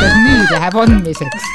et 0.00 0.18
nüüd 0.24 0.50
läheb 0.54 0.80
andmiseks 0.84 1.52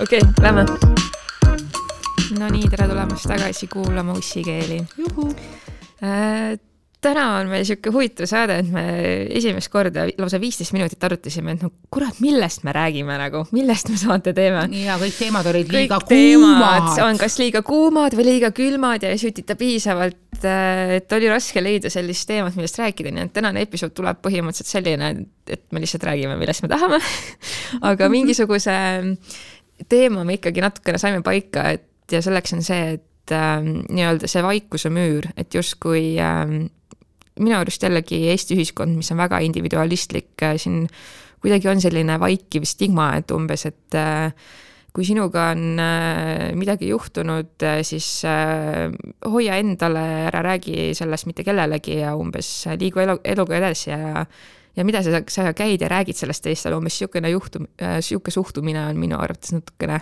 okei 0.00 0.20
okay,, 0.20 0.20
lähme. 0.42 0.64
Nonii, 2.38 2.68
tere 2.70 2.88
tulemast 2.88 3.28
tagasi 3.30 3.68
kuulama 3.70 4.12
ussikeeli. 4.18 4.80
Äh, 6.02 6.56
täna 7.04 7.24
on 7.38 7.50
meil 7.52 7.64
sihuke 7.68 7.92
huvitav 7.94 8.28
saade, 8.28 8.56
et 8.62 8.70
me 8.72 8.84
esimest 9.38 9.70
korda 9.72 10.06
lausa 10.18 10.40
viisteist 10.42 10.74
minutit 10.76 11.04
arutasime, 11.04 11.54
et 11.54 11.64
no 11.64 11.70
kurat, 11.92 12.18
millest 12.24 12.64
me 12.66 12.74
räägime 12.74 13.18
nagu, 13.20 13.44
millest 13.54 13.90
me 13.92 13.98
saate 14.00 14.34
teeme. 14.36 14.66
ja 14.80 14.96
kõik 15.00 15.18
teemad 15.18 15.48
olid 15.52 15.68
kõik 15.68 15.78
liiga 15.84 16.00
kuumad. 16.08 16.90
on 17.06 17.20
kas 17.20 17.38
liiga 17.42 17.62
kuumad 17.66 18.16
või 18.18 18.28
liiga 18.32 18.50
külmad 18.56 19.04
ja 19.04 19.12
ei 19.14 19.20
sütita 19.20 19.56
piisavalt, 19.60 20.18
et 20.44 21.12
oli 21.14 21.28
raske 21.30 21.62
leida 21.62 21.90
sellist 21.92 22.26
teemat, 22.28 22.56
millest 22.58 22.78
rääkida, 22.80 23.12
nii 23.14 23.26
et 23.28 23.34
tänane 23.36 23.62
episood 23.64 23.94
tuleb 23.96 24.20
põhimõtteliselt 24.24 24.72
selline, 24.72 25.10
et 25.46 25.66
me 25.72 25.82
lihtsalt 25.82 26.06
räägime, 26.08 26.36
millest 26.40 26.64
me 26.64 26.70
tahame. 26.72 27.00
Aga 27.90 28.08
mingisuguse 28.12 28.76
teema 29.90 30.24
me 30.24 30.38
ikkagi 30.38 30.64
natukene 30.64 31.00
saime 31.02 31.22
paika, 31.26 31.68
et 31.76 32.12
ja 32.12 32.22
selleks 32.24 32.56
on 32.56 32.64
see, 32.64 32.96
et 32.98 33.34
äh, 33.34 33.58
nii-öelda 33.64 34.30
see 34.30 34.42
vaikuse 34.44 34.92
müür, 34.92 35.30
et 35.40 35.54
justkui 35.54 36.14
äh, 36.22 36.44
minu 37.40 37.56
arust 37.58 37.82
jällegi 37.82 38.24
Eesti 38.30 38.58
ühiskond, 38.58 38.96
mis 38.98 39.10
on 39.14 39.22
väga 39.22 39.40
individualistlik, 39.46 40.34
äh, 40.42 40.58
siin 40.60 40.84
kuidagi 41.44 41.68
on 41.68 41.82
selline 41.82 42.18
vaikiv 42.20 42.66
stigma, 42.68 43.10
et 43.20 43.32
umbes, 43.34 43.66
et 43.68 43.98
äh, 43.98 44.32
kui 44.94 45.06
sinuga 45.06 45.48
on 45.50 45.80
äh, 45.82 46.52
midagi 46.54 46.88
juhtunud, 46.92 47.64
siis 47.82 48.08
hoia 49.26 49.56
endale, 49.58 50.04
ära 50.28 50.42
räägi 50.46 50.92
sellest 50.94 51.26
mitte 51.26 51.46
kellelegi 51.46 51.98
ja 51.98 52.14
umbes 52.18 52.50
liigu 52.78 53.02
elu, 53.02 53.18
eluga 53.34 53.58
edasi 53.58 53.90
ja 53.90 54.26
ja 54.74 54.84
mida 54.86 55.02
sa, 55.06 55.20
sa 55.30 55.52
käid 55.54 55.82
ja 55.82 55.88
räägid 55.90 56.18
sellest 56.18 56.42
teistele, 56.46 56.78
umbes 56.78 56.96
niisugune 56.96 57.30
juhtum, 57.30 57.68
niisugune 57.80 58.34
suhtumine 58.38 58.86
on 58.88 58.98
minu 58.98 59.18
arvates 59.18 59.54
natukene, 59.54 60.00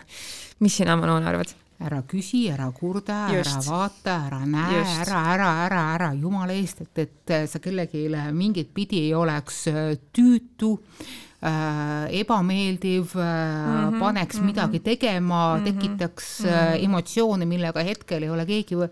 mis 0.64 0.76
sina, 0.80 0.96
Manon, 0.96 1.28
arvad? 1.28 1.52
ära 1.82 2.02
küsi, 2.08 2.44
ära 2.52 2.68
kurda, 2.74 3.26
ära 3.34 3.58
vaata, 3.66 4.16
ära 4.28 4.44
näe, 4.46 4.84
ära, 5.02 5.24
ära, 5.34 5.50
ära, 5.66 5.82
ära, 5.96 6.12
jumala 6.14 6.54
eest, 6.54 6.84
et, 6.84 7.02
et 7.02 7.34
sa 7.50 7.60
kellelegi 7.62 8.06
mingit 8.36 8.72
pidi 8.74 9.06
ei 9.08 9.14
oleks 9.18 9.66
äh, 9.72 9.96
tüütu. 10.14 10.76
äh,, 10.78 11.31
ebameeldiv 11.42 13.16
äh, 13.16 13.22
mm, 13.22 13.88
-hmm, 13.88 13.98
paneks 13.98 14.36
mm 14.36 14.40
-hmm. 14.40 14.46
midagi 14.46 14.80
tegema 14.80 15.56
mm, 15.56 15.60
-hmm, 15.60 15.64
tekitaks 15.64 16.40
mm 16.40 16.50
-hmm. 16.50 16.84
emotsioone, 16.84 17.44
millega 17.44 17.82
hetkel 17.82 18.22
ei 18.22 18.30
ole 18.30 18.46
keegi 18.46 18.76
või, 18.76 18.88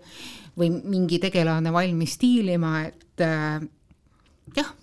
või 0.57 0.69
mingi 0.83 1.19
tegelane 1.19 1.73
valmis 1.73 2.13
stiilima, 2.13 2.81
et 2.81 3.21
äh, 3.21 3.61
jah, 4.55 4.73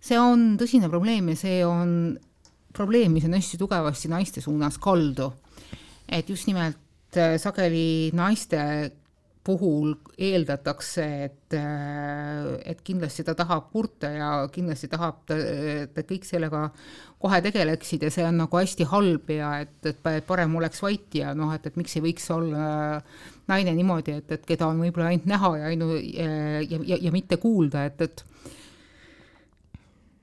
see 0.00 0.18
on 0.18 0.56
tõsine 0.58 0.88
probleem 0.88 1.28
ja 1.28 1.36
see 1.36 1.66
on 1.66 2.18
probleem, 2.72 3.12
mis 3.12 3.24
on 3.24 3.34
hästi 3.34 3.58
tugevasti 3.58 4.08
naiste 4.08 4.40
suunas 4.40 4.78
kaldu. 4.78 5.32
et 6.08 6.28
just 6.28 6.46
nimelt 6.46 6.76
sageli 7.38 8.10
naiste 8.12 8.92
puhul 9.42 9.96
eeldatakse, 10.22 11.04
et, 11.26 11.54
äh, 11.58 12.52
et 12.70 12.82
kindlasti 12.86 13.24
ta 13.26 13.34
tahab 13.34 13.70
kurta 13.72 14.12
ja 14.14 14.28
kindlasti 14.54 14.90
tahab 14.92 15.24
ta, 15.26 15.36
et 15.36 15.98
kõik 16.08 16.26
sellega 16.28 16.68
kohe 17.22 17.40
tegeleksid 17.42 18.06
ja 18.06 18.10
see 18.14 18.24
on 18.26 18.38
nagu 18.42 18.58
hästi 18.58 18.86
halb 18.90 19.30
ja 19.34 19.52
et, 19.64 19.74
et 19.90 20.26
parem 20.26 20.54
oleks 20.58 20.82
vait 20.82 21.18
ja 21.18 21.34
noh, 21.38 21.50
et, 21.54 21.66
et 21.66 21.78
miks 21.78 21.96
ei 21.98 22.04
võiks 22.06 22.30
olla 22.34 23.00
naine 23.50 23.74
niimoodi, 23.78 24.18
et, 24.22 24.30
et 24.38 24.46
keda 24.46 24.70
on 24.70 24.82
võib-olla 24.82 25.10
ainult 25.10 25.26
näha 25.30 25.52
ja 25.58 25.72
ainu- 25.72 25.98
ja, 25.98 26.30
ja, 26.62 26.82
ja, 26.94 27.00
ja 27.08 27.14
mitte 27.14 27.38
kuulda, 27.42 27.86
et, 27.90 28.06
et 28.06 28.24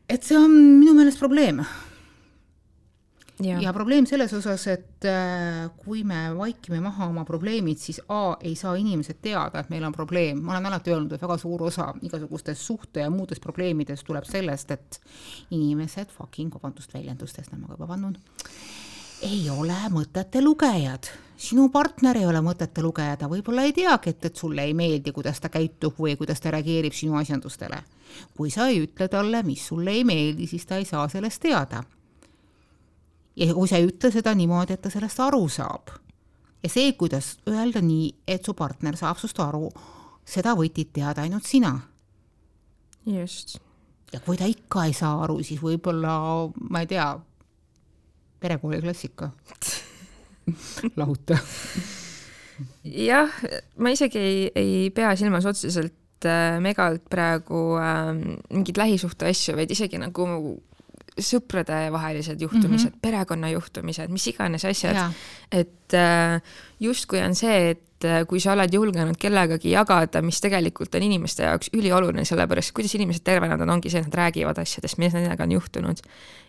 et 0.10 0.26
see 0.26 0.40
on 0.40 0.56
minu 0.80 0.96
meelest 0.98 1.20
probleem 1.22 1.62
ja, 3.44 3.60
ja 3.62 3.74
probleem 3.74 4.06
selles 4.10 4.34
osas, 4.36 4.66
et 4.72 5.06
äh, 5.08 5.70
kui 5.84 6.04
me 6.08 6.30
vaikime 6.38 6.82
maha 6.84 7.08
oma 7.10 7.24
probleemid, 7.28 7.80
siis 7.80 8.02
A 8.10 8.38
ei 8.44 8.56
saa 8.60 8.76
inimesed 8.80 9.22
teada, 9.22 9.62
et 9.62 9.70
meil 9.72 9.86
on 9.88 9.96
probleem, 9.96 10.42
ma 10.44 10.56
olen 10.56 10.70
alati 10.72 10.94
öelnud, 10.94 11.16
et 11.16 11.24
väga 11.24 11.38
suur 11.40 11.64
osa 11.70 11.92
igasugustest 12.02 12.62
suhte 12.62 13.06
ja 13.06 13.14
muudest 13.14 13.44
probleemidest 13.44 14.06
tuleb 14.08 14.28
sellest, 14.28 14.72
et 14.76 15.00
inimesed 15.56 16.12
fucking, 16.16 16.54
vabandust 16.54 16.94
väljendustest, 16.94 17.54
nagu 17.54 17.68
ma 17.68 17.78
juba 17.78 17.90
pannud, 17.94 18.20
ei 19.28 19.42
ole 19.52 19.78
mõtete 19.92 20.44
lugejad. 20.44 21.10
sinu 21.40 21.70
partner 21.72 22.18
ei 22.20 22.26
ole 22.28 22.42
mõtete 22.44 22.84
lugeja, 22.84 23.16
ta 23.16 23.28
võib-olla 23.32 23.64
ei 23.64 23.72
teagi, 23.74 24.10
et, 24.10 24.26
et 24.26 24.36
sulle 24.36 24.64
ei 24.68 24.74
meeldi, 24.74 25.12
kuidas 25.16 25.40
ta 25.40 25.50
käitub 25.50 25.96
või 26.00 26.18
kuidas 26.20 26.42
ta 26.44 26.52
reageerib 26.52 26.94
sinu 26.94 27.16
asjandustele. 27.16 27.84
kui 28.36 28.52
sa 28.52 28.68
ei 28.68 28.84
ütle 28.84 29.08
talle, 29.08 29.44
mis 29.44 29.68
sulle 29.68 29.92
ei 29.92 30.04
meeldi, 30.04 30.48
siis 30.48 30.66
ta 30.66 30.78
ei 30.78 30.86
saa 30.86 31.08
sellest 31.08 31.42
teada 31.42 31.84
ja 33.40 33.54
kui 33.56 33.70
sa 33.70 33.80
ei 33.80 33.88
ütle 33.88 34.12
seda 34.14 34.34
niimoodi, 34.36 34.76
et 34.76 34.84
ta 34.84 34.92
sellest 34.94 35.20
aru 35.24 35.48
saab. 35.52 35.94
ja 36.64 36.70
see, 36.70 36.92
kuidas 37.00 37.38
öelda 37.48 37.82
nii, 37.82 38.12
et 38.28 38.46
su 38.46 38.54
partner 38.54 38.98
saab 39.00 39.20
sust 39.22 39.40
aru, 39.40 39.70
seda 40.28 40.56
võtid 40.60 40.92
teada 40.94 41.24
ainult 41.24 41.48
sina. 41.48 41.74
just. 43.06 43.58
ja 44.14 44.20
kui 44.26 44.38
ta 44.38 44.50
ikka 44.50 44.86
ei 44.90 44.94
saa 44.94 45.24
aru, 45.24 45.40
siis 45.44 45.62
võib-olla, 45.64 46.50
ma 46.70 46.84
ei 46.84 46.92
tea, 46.92 47.14
perekooli 48.40 48.82
klassika 48.84 49.32
lahuta 51.00 51.40
jah, 52.84 53.32
ma 53.78 53.92
isegi 53.94 54.20
ei, 54.20 54.44
ei 54.56 54.90
pea 54.96 55.12
silmas 55.20 55.48
otseselt 55.50 56.28
äh, 56.28 56.58
megalt 56.64 57.06
praegu 57.12 57.78
äh, 57.80 58.12
mingeid 58.50 58.80
lähisuhte 58.80 59.30
asju, 59.30 59.56
vaid 59.60 59.72
isegi 59.72 60.00
nagu 60.02 60.28
sõpradevahelised 61.26 62.42
juhtumised 62.42 62.90
mm, 62.90 62.96
-hmm. 62.96 63.02
perekonnajuhtumised, 63.02 64.10
mis 64.10 64.28
iganes 64.28 64.66
asjad. 64.66 65.14
et 65.52 65.94
äh, 65.94 66.42
justkui 66.80 67.22
on 67.22 67.36
see, 67.36 67.70
et 67.70 68.06
äh, 68.06 68.26
kui 68.28 68.40
sa 68.40 68.54
oled 68.54 68.74
julgenud 68.74 69.18
kellegagi 69.20 69.72
jagada, 69.72 70.22
mis 70.22 70.42
tegelikult 70.42 70.96
on 70.96 71.04
inimeste 71.04 71.44
jaoks 71.44 71.70
ülioluline, 71.74 72.26
sellepärast 72.26 72.72
kuidas 72.72 72.96
inimesed 72.96 73.24
tervened 73.24 73.62
on, 73.62 73.70
ongi 73.70 73.90
see, 73.90 74.00
et 74.00 74.08
nad 74.08 74.20
räägivad 74.22 74.62
asjadest, 74.62 74.98
mis 74.98 75.14
nendega 75.14 75.44
on 75.44 75.52
juhtunud. 75.52 76.04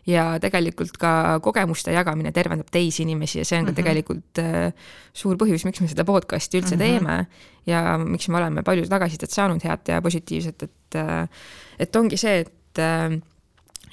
ja 0.07 0.39
tegelikult 0.41 0.97
ka 0.97 1.41
kogemuste 1.45 1.93
jagamine 1.93 2.33
tervendab 2.33 2.71
teisi 2.73 3.03
inimesi 3.03 3.39
ja 3.39 3.45
see 3.45 3.59
on 3.59 3.65
ka 3.65 3.71
mm 3.71 3.73
-hmm. 3.73 3.77
tegelikult 3.77 4.39
äh, 4.39 4.73
suur 5.13 5.37
põhjus, 5.37 5.65
miks 5.65 5.81
me 5.81 5.89
seda 5.89 6.05
podcast'i 6.05 6.59
üldse 6.59 6.77
mm 6.77 6.81
-hmm. 6.81 6.85
teeme 6.85 7.27
ja 7.67 7.99
miks 7.99 8.29
me 8.29 8.37
oleme 8.37 8.63
palju 8.63 8.89
tagasisidet 8.89 9.31
saanud, 9.31 9.61
head 9.65 9.89
ja 9.89 10.03
positiivset, 10.03 10.63
et 10.63 10.97
et 11.79 11.97
ongi 11.97 12.17
see, 12.17 12.39
et 12.41 12.79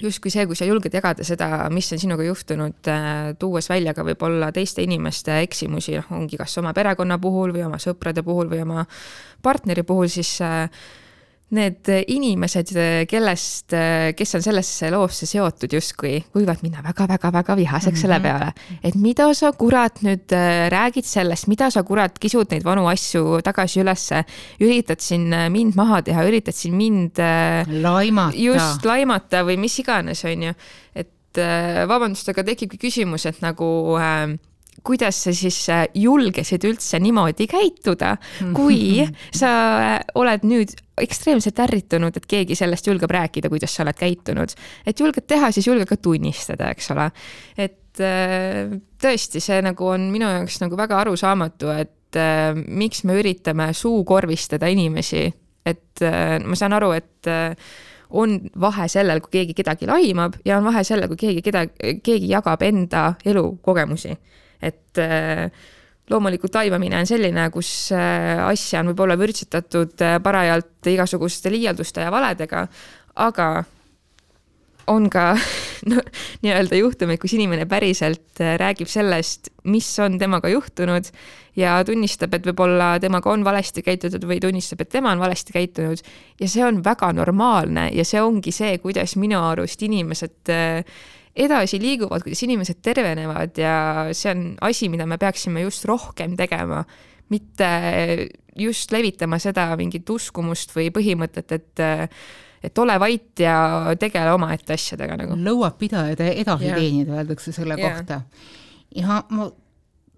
justkui 0.02 0.30
see, 0.32 0.46
kui 0.46 0.58
sa 0.58 0.68
julged 0.68 0.94
jagada 0.94 1.24
seda, 1.26 1.48
mis 1.74 1.90
on 1.94 2.00
sinuga 2.00 2.26
juhtunud, 2.26 2.78
äh, 2.90 3.16
tuues 3.38 3.68
välja 3.70 3.94
ka 3.96 4.04
võib-olla 4.06 4.52
teiste 4.54 4.84
inimeste 4.84 5.40
eksimusi, 5.42 5.96
noh, 5.98 6.12
ongi 6.18 6.38
kas 6.40 6.54
oma 6.62 6.72
perekonna 6.76 7.18
puhul 7.22 7.54
või 7.56 7.66
oma 7.66 7.80
sõprade 7.82 8.22
puhul 8.26 8.50
või 8.52 8.62
oma 8.62 8.86
partneri 9.42 9.84
puhul, 9.86 10.08
siis 10.12 10.36
äh, 10.44 10.68
need 11.56 11.88
inimesed, 12.12 12.72
kellest, 13.08 13.72
kes 14.16 14.34
on 14.36 14.42
sellesse 14.44 14.90
loosse 14.92 15.26
seotud 15.28 15.72
justkui, 15.72 16.18
võivad 16.36 16.60
minna 16.64 16.82
väga-väga-väga 16.84 17.56
vihaseks 17.56 17.86
mm 17.86 17.96
-hmm. 17.96 18.00
selle 18.00 18.18
mhm. 18.18 18.22
peale. 18.22 18.52
et 18.84 18.94
mida 18.94 19.34
sa 19.34 19.52
kurat 19.52 20.02
nüüd 20.02 20.32
äh, 20.32 20.68
räägid 20.70 21.04
sellest, 21.04 21.46
mida 21.46 21.70
sa 21.70 21.82
kurat 21.82 22.18
kisud 22.18 22.50
neid 22.50 22.64
vanu 22.64 22.86
asju 22.88 23.40
tagasi 23.44 23.80
ülesse, 23.80 24.24
üritad 24.60 25.00
siin 25.00 25.32
äh, 25.32 25.48
mind 25.48 25.76
maha 25.76 26.02
teha, 26.02 26.24
üritad 26.28 26.54
siin 26.54 26.74
mind 26.74 27.18
äh, 27.18 27.64
laimata. 27.82 28.36
just, 28.36 28.84
laimata 28.84 29.44
või 29.44 29.56
mis 29.56 29.78
iganes, 29.78 30.24
on 30.24 30.42
ju. 30.42 30.54
et 30.94 31.38
vabandust, 31.88 32.28
aga 32.28 32.42
tekibki 32.42 32.78
küsimus, 32.78 33.26
et 33.26 33.40
nagu 33.44 33.96
äh, 34.00 34.36
kuidas 34.84 35.22
sa 35.24 35.32
siis 35.34 35.58
julgesid 35.94 36.64
üldse 36.68 37.00
niimoodi 37.02 37.48
käituda, 37.50 38.14
kui 38.56 39.06
sa 39.34 39.50
oled 40.18 40.46
nüüd 40.48 40.74
ekstreemselt 41.02 41.58
ärritunud, 41.62 42.16
et 42.16 42.26
keegi 42.28 42.56
sellest 42.58 42.88
julgeb 42.88 43.10
rääkida, 43.14 43.50
kuidas 43.52 43.74
sa 43.74 43.84
oled 43.84 43.98
käitunud. 43.98 44.54
et 44.86 45.00
julged 45.00 45.26
teha, 45.26 45.50
siis 45.52 45.66
julge 45.66 45.86
ka 45.86 45.96
tunnistada, 45.96 46.70
eks 46.74 46.90
ole. 46.94 47.10
et 47.56 48.02
äh, 48.02 48.72
tõesti, 49.02 49.42
see 49.42 49.60
nagu 49.62 49.86
on 49.86 50.08
minu 50.12 50.30
jaoks 50.30 50.60
nagu 50.64 50.78
väga 50.78 51.02
arusaamatu, 51.04 51.70
et 51.74 52.16
äh, 52.16 52.54
miks 52.54 53.04
me 53.04 53.18
üritame 53.20 53.72
suukorvistada 53.72 54.70
inimesi, 54.70 55.28
et 55.66 56.02
äh, 56.02 56.38
ma 56.44 56.58
saan 56.58 56.76
aru, 56.78 56.92
et 56.96 57.30
on 58.08 58.38
vahe 58.60 58.88
sellel, 58.88 59.20
kui 59.20 59.34
keegi 59.36 59.54
kedagi 59.58 59.86
laimab 59.88 60.38
ja 60.48 60.56
on 60.58 60.64
vahe 60.64 60.80
sellel, 60.86 61.10
kui 61.12 61.20
keegi 61.26 61.42
keda, 61.44 61.66
keegi 61.76 62.30
jagab 62.30 62.62
enda 62.64 63.10
elukogemusi 63.28 64.14
et 64.62 65.00
äh, 65.02 65.48
loomulikult 66.10 66.54
laimamine 66.54 67.00
on 67.00 67.08
selline, 67.08 67.48
kus 67.54 67.70
äh, 67.96 68.38
asja 68.46 68.82
on 68.82 68.92
võib-olla 68.92 69.18
vürtsitatud 69.20 70.04
äh, 70.04 70.18
parajalt 70.24 70.88
igasuguste 70.92 71.52
liialduste 71.52 72.06
ja 72.06 72.12
valedega, 72.14 72.66
aga 73.28 73.48
on 74.88 75.08
ka 75.12 75.32
no, 75.90 76.02
nii-öelda 76.44 76.78
juhtumeid, 76.80 77.20
kus 77.22 77.34
inimene 77.36 77.66
päriselt 77.70 78.40
äh, 78.42 78.56
räägib 78.60 78.90
sellest, 78.90 79.52
mis 79.68 79.88
on 80.02 80.18
temaga 80.20 80.50
juhtunud 80.52 81.10
ja 81.58 81.78
tunnistab, 81.86 82.34
et 82.36 82.46
võib-olla 82.48 82.94
temaga 83.02 83.32
on 83.32 83.44
valesti 83.46 83.84
käitutud 83.86 84.24
või 84.28 84.40
tunnistab, 84.42 84.82
et 84.84 84.92
tema 84.92 85.12
on 85.14 85.22
valesti 85.22 85.54
käitunud. 85.56 86.02
ja 86.40 86.48
see 86.48 86.64
on 86.64 86.82
väga 86.84 87.12
normaalne 87.16 87.88
ja 87.94 88.06
see 88.06 88.22
ongi 88.22 88.54
see, 88.54 88.78
kuidas 88.82 89.16
minu 89.20 89.40
arust 89.50 89.82
inimesed 89.82 90.52
äh, 90.54 90.98
edasi 91.38 91.78
liiguvad, 91.82 92.24
kuidas 92.24 92.42
inimesed 92.42 92.82
tervenevad 92.82 93.58
ja 93.58 93.76
see 94.12 94.32
on 94.32 94.48
asi, 94.66 94.88
mida 94.90 95.06
me 95.06 95.18
peaksime 95.18 95.62
just 95.62 95.86
rohkem 95.86 96.36
tegema 96.36 96.82
mitte 97.28 97.68
just 98.58 98.92
levitama 98.92 99.38
seda 99.42 99.68
mingit 99.78 100.08
uskumust 100.10 100.72
või 100.76 100.88
põhimõtet, 100.94 101.52
et 101.54 101.82
et 102.62 102.78
ole 102.78 102.98
vait 103.00 103.42
ja 103.44 103.94
tegele 104.00 104.32
omaette 104.34 104.74
asjadega 104.74 105.16
nagu. 105.22 105.38
lõuapidajad 105.48 106.22
edasi 106.28 106.68
yeah. 106.68 106.78
teenida, 106.80 107.18
öeldakse 107.20 107.52
selle 107.52 107.78
yeah. 107.78 107.96
kohta. 107.98 108.20
ja 108.96 109.22
ma 109.30 109.50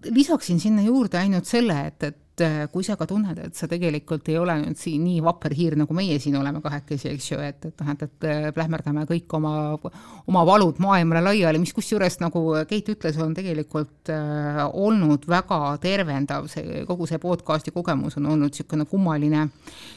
lisaksin 0.09 0.59
sinna 0.59 0.81
juurde 0.81 1.19
ainult 1.19 1.45
selle, 1.45 1.77
et, 1.91 2.03
et 2.03 2.17
et 2.41 2.47
äh, 2.47 2.67
kui 2.71 2.83
sa 2.85 2.95
ka 2.97 3.05
tunned, 3.09 3.37
et 3.45 3.57
sa 3.57 3.67
tegelikult 3.69 4.27
ei 4.31 4.37
ole 4.39 4.55
nüüd 4.61 4.79
siin 4.79 5.03
nii 5.05 5.21
vapper 5.23 5.53
hiir, 5.55 5.75
nagu 5.79 5.93
meie 5.95 6.17
siin 6.21 6.35
oleme 6.39 6.61
kahekesi, 6.63 7.11
eks 7.13 7.29
ju, 7.31 7.39
et, 7.45 7.67
et 7.69 7.83
noh, 7.83 7.91
et, 7.93 8.05
et 8.07 8.27
äh, 8.27 8.47
plähmerdame 8.55 9.05
kõik 9.09 9.35
oma, 9.37 9.53
oma 10.29 10.43
valud 10.47 10.81
maailmale 10.83 11.23
laiali, 11.29 11.61
mis 11.61 11.73
kusjuures, 11.75 12.19
nagu 12.23 12.43
Keit 12.69 12.89
ütles, 12.93 13.17
on 13.21 13.35
tegelikult 13.37 14.11
äh, 14.13 14.61
olnud 14.67 15.27
väga 15.29 15.61
tervendav, 15.83 16.49
see 16.51 16.83
kogu 16.89 17.07
see 17.09 17.21
podcast'i 17.21 17.73
kogemus 17.75 18.17
on 18.19 18.29
olnud 18.33 18.51
niisugune 18.51 18.87
kummaline, 18.89 19.47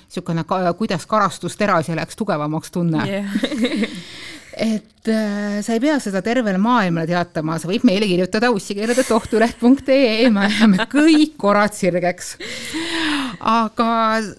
niisugune 0.06 0.46
ka, 0.48 0.60
kuidas 0.78 1.08
karastusterase 1.10 1.96
läks 1.98 2.18
tugevamaks 2.20 2.74
tunne 2.74 3.04
yeah. 3.08 3.90
et 4.56 5.08
äh, 5.08 5.60
sa 5.64 5.74
ei 5.74 5.80
pea 5.82 5.96
seda 6.02 6.22
tervele 6.24 6.58
maailmale 6.62 7.08
teatama, 7.08 7.56
sa 7.60 7.68
võid 7.68 7.84
meile 7.86 8.06
kirjutada 8.08 8.50
ussikeelede.tohtuleht.ee, 8.54 10.30
me 10.32 10.46
ajame 10.48 10.86
kõik 10.92 11.36
korrad 11.40 11.74
sirgeks. 11.76 12.34
aga 13.40 13.88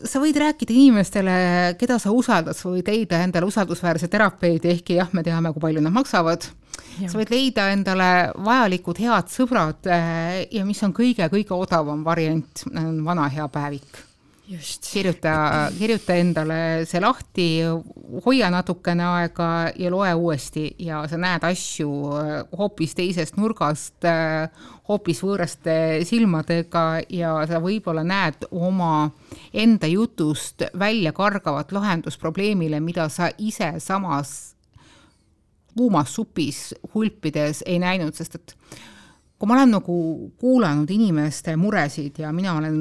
sa 0.08 0.22
võid 0.24 0.40
rääkida 0.42 0.74
inimestele, 0.74 1.36
keda 1.80 2.00
sa 2.02 2.16
usaldad, 2.16 2.58
sa 2.58 2.72
võid 2.72 2.88
leida 2.92 3.22
endale 3.26 3.50
usaldusväärse 3.50 4.10
terapeudi, 4.12 4.72
ehkki 4.78 5.00
jah, 5.02 5.12
me 5.14 5.26
teame, 5.26 5.54
kui 5.54 5.68
palju 5.68 5.84
nad 5.84 5.96
maksavad. 5.96 6.50
sa 6.96 7.14
võid 7.14 7.32
leida 7.34 7.70
endale 7.76 8.10
vajalikud 8.36 9.00
head 9.04 9.32
sõbrad 9.32 9.92
äh, 9.92 10.44
ja 10.52 10.66
mis 10.66 10.82
on 10.84 10.96
kõige-kõige 10.96 11.56
odavam 11.56 12.04
variant, 12.08 12.68
on 12.74 13.00
vana 13.06 13.30
hea 13.32 13.48
päevik 13.52 14.06
kirjuta, 14.46 15.72
kirjuta 15.78 16.16
endale 16.20 16.58
see 16.86 17.02
lahti, 17.02 17.48
hoia 18.26 18.50
natukene 18.54 19.06
aega 19.08 19.50
ja 19.80 19.92
loe 19.92 20.14
uuesti 20.14 20.68
ja 20.86 21.02
sa 21.10 21.18
näed 21.18 21.46
asju 21.48 21.90
äh, 22.20 22.32
hoopis 22.58 22.96
teisest 22.98 23.40
nurgast, 23.42 24.06
äh, 24.06 24.50
hoopis 24.90 25.24
võõraste 25.26 25.78
silmadega 26.06 26.86
ja 27.10 27.36
sa 27.50 27.62
võib-olla 27.64 28.06
näed 28.06 28.48
oma 28.52 29.10
enda 29.54 29.90
jutust 29.90 30.68
välja 30.78 31.14
kargavat 31.16 31.74
lahendust 31.74 32.22
probleemile, 32.22 32.80
mida 32.80 33.10
sa 33.10 33.32
ise 33.38 33.74
samas 33.80 34.56
kuumas 35.76 36.14
supis 36.16 36.74
hulpides 36.94 37.64
ei 37.66 37.80
näinud, 37.80 38.16
sest 38.16 38.38
et 38.38 38.56
kui 39.46 39.52
ma 39.54 39.60
olen 39.60 39.76
nagu 39.76 39.96
kuulanud 40.42 40.90
inimeste 40.90 41.54
muresid 41.62 42.18
ja 42.18 42.32
mina 42.34 42.56
olen 42.58 42.78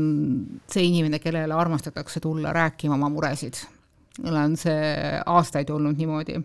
see 0.72 0.86
inimene, 0.88 1.18
kellele 1.20 1.52
armastatakse 1.52 2.22
tulla 2.24 2.54
rääkima 2.56 2.94
oma 2.96 3.10
muresid, 3.12 3.58
mul 4.24 4.38
on 4.40 4.54
see 4.56 4.94
aastaid 5.28 5.68
olnud 5.74 5.98
niimoodi, 6.00 6.38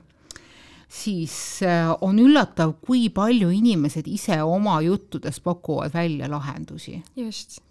siis 0.91 1.35
äh, 1.63 1.87
on 2.03 2.19
üllatav, 2.19 2.73
kui 2.83 3.05
palju 3.15 3.47
inimesed 3.55 4.09
ise 4.11 4.41
oma 4.43 4.81
juttudes 4.83 5.39
pakuvad 5.45 5.95
välja 5.95 6.27
lahendusi. 6.27 6.97
just. 7.15 7.61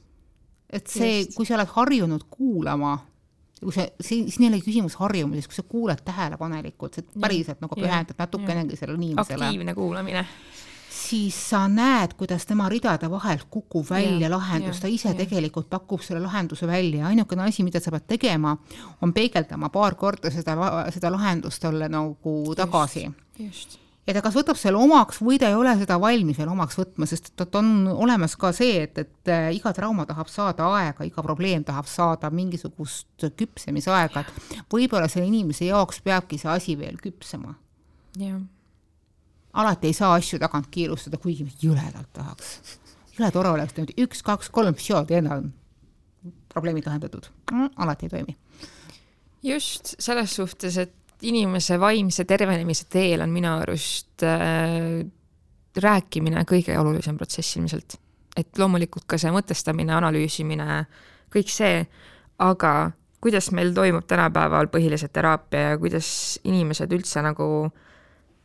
et 0.73 0.89
see, 0.89 1.27
kui 1.35 1.44
sa 1.44 1.59
oled 1.59 1.69
harjunud 1.75 2.25
kuulama, 2.31 2.94
kui 3.61 3.77
sa, 3.77 3.85
siin 4.01 4.47
ei 4.47 4.49
ole 4.55 4.62
küsimus 4.65 4.97
harjumuses, 5.03 5.51
kui 5.53 5.61
sa 5.61 5.67
kuulad 5.69 6.01
tähelepanelikult, 6.01 6.97
sa 6.97 7.21
päriselt 7.21 7.61
nagu 7.61 7.77
pühendad 7.77 8.17
natukenegi 8.25 8.81
sellele 8.81 9.03
inimesele. 9.03 9.44
aktiivne 9.51 9.77
kuulamine 9.77 10.25
siis 11.08 11.37
sa 11.50 11.64
näed, 11.70 12.14
kuidas 12.19 12.46
tema 12.46 12.69
ridade 12.69 13.08
vahelt 13.10 13.46
kukub 13.50 13.87
välja 13.90 14.26
ja, 14.26 14.32
lahendus, 14.32 14.81
ta 14.81 14.90
ise 14.90 15.12
ja. 15.12 15.16
tegelikult 15.16 15.69
pakub 15.70 16.02
selle 16.05 16.20
lahenduse 16.25 16.66
välja, 16.69 17.06
ainukene 17.08 17.49
asi, 17.49 17.64
mida 17.66 17.81
sa 17.81 17.93
pead 17.94 18.06
tegema, 18.16 18.56
on 19.02 19.12
peegeldama 19.16 19.72
paar 19.75 19.96
korda 19.99 20.32
seda, 20.34 20.56
seda 20.94 21.12
lahendust 21.14 21.62
talle 21.62 21.88
nagu 21.93 22.38
tagasi. 22.56 23.06
ja 24.08 24.14
ta 24.16 24.22
kas 24.25 24.37
võtab 24.37 24.58
selle 24.60 24.81
omaks 24.81 25.22
või 25.25 25.38
ta 25.40 25.50
ei 25.52 25.56
ole 25.56 25.75
seda 25.81 25.99
valmis 26.00 26.38
veel 26.40 26.52
omaks 26.52 26.78
võtma, 26.81 27.08
sest 27.08 27.32
et 27.40 27.58
on 27.60 27.88
olemas 27.93 28.37
ka 28.40 28.52
see, 28.56 28.82
et, 28.84 28.99
et 28.99 29.32
äh, 29.32 29.49
iga 29.56 29.72
trauma 29.76 30.06
tahab 30.08 30.28
saada 30.32 30.69
aega, 30.81 31.05
iga 31.08 31.25
probleem 31.25 31.64
tahab 31.64 31.88
saada 31.88 32.31
mingisugust 32.31 33.28
küpsemisaega, 33.37 34.25
et 34.25 34.62
võib-olla 34.72 35.08
selle 35.08 35.28
inimese 35.28 35.70
jaoks 35.70 36.00
peabki 36.05 36.40
see 36.40 36.52
asi 36.52 36.78
veel 36.81 37.00
küpsema. 37.00 37.56
jah 38.19 38.40
alati 39.53 39.87
ei 39.87 39.93
saa 39.93 40.15
asju 40.15 40.39
tagant 40.39 40.69
kiirustada, 40.71 41.19
kuigi 41.19 41.47
jõledalt 41.62 42.11
tahaks. 42.12 42.79
jõle 43.17 43.31
tore 43.35 43.50
oleks 43.50 43.75
niimoodi 43.77 43.97
üks, 44.05 44.23
kaks, 44.23 44.50
kolm, 44.55 44.77
teine 45.06 45.35
on 45.35 45.53
probleemid 46.53 46.87
lahendatud 46.87 47.29
mm,, 47.53 47.71
alati 47.77 48.06
ei 48.06 48.11
toimi. 48.11 48.37
just 49.43 49.95
selles 49.99 50.37
suhtes, 50.37 50.77
et 50.79 50.95
inimese 51.23 51.81
vaimse 51.81 52.25
tervenemise 52.25 52.87
teel 52.89 53.21
on 53.21 53.31
minu 53.31 53.50
arust 53.56 54.23
äh, 54.23 55.06
rääkimine 55.79 56.44
kõige 56.44 56.79
olulisem 56.79 57.17
protsess 57.17 57.56
ilmselt. 57.56 57.99
et 58.37 58.59
loomulikult 58.59 59.05
ka 59.06 59.19
see 59.19 59.33
mõtestamine, 59.35 59.93
analüüsimine, 59.97 60.85
kõik 61.35 61.51
see, 61.51 61.83
aga 62.39 62.93
kuidas 63.21 63.51
meil 63.51 63.73
toimub 63.75 64.06
tänapäeval 64.06 64.69
põhiliselt 64.71 65.12
teraapia 65.12 65.73
ja 65.73 65.79
kuidas 65.79 66.39
inimesed 66.47 66.93
üldse 66.94 67.23
nagu 67.23 67.49
äh, 67.67 67.88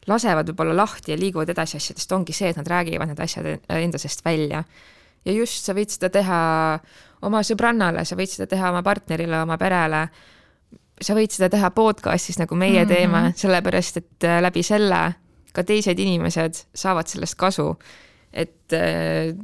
lasevad 0.08 0.50
võib-olla 0.52 0.76
lahti 0.84 1.14
ja 1.14 1.18
liiguvad 1.20 1.50
edasi 1.54 1.78
asjadest, 1.78 2.12
ongi 2.12 2.36
see, 2.36 2.52
et 2.52 2.60
nad 2.60 2.68
räägivad 2.68 3.12
need 3.12 3.24
asjad 3.24 3.50
enda 3.78 4.02
seest 4.02 4.26
välja. 4.26 4.64
ja 5.26 5.32
just, 5.32 5.64
sa 5.66 5.74
võid 5.74 5.94
seda 5.94 6.10
teha 6.12 6.40
oma 7.24 7.44
sõbrannale, 7.44 8.06
sa 8.06 8.18
võid 8.20 8.32
seda 8.32 8.48
teha 8.52 8.72
oma 8.74 8.84
partnerile, 8.84 9.42
oma 9.46 9.58
perele, 9.58 10.08
sa 11.02 11.16
võid 11.16 11.32
seda 11.32 11.50
teha 11.50 11.72
podcast'is, 11.76 12.40
nagu 12.42 12.56
meie 12.56 12.84
mm 12.84 12.90
-hmm. 12.90 12.96
teeme, 12.96 13.34
sellepärast 13.36 13.98
et 13.98 14.28
äh, 14.28 14.42
läbi 14.42 14.64
selle 14.64 15.14
ka 15.54 15.64
teised 15.64 16.00
inimesed 16.00 16.66
saavad 16.74 17.08
sellest 17.08 17.36
kasu. 17.36 17.76
et 18.34 18.74
äh, 18.74 19.38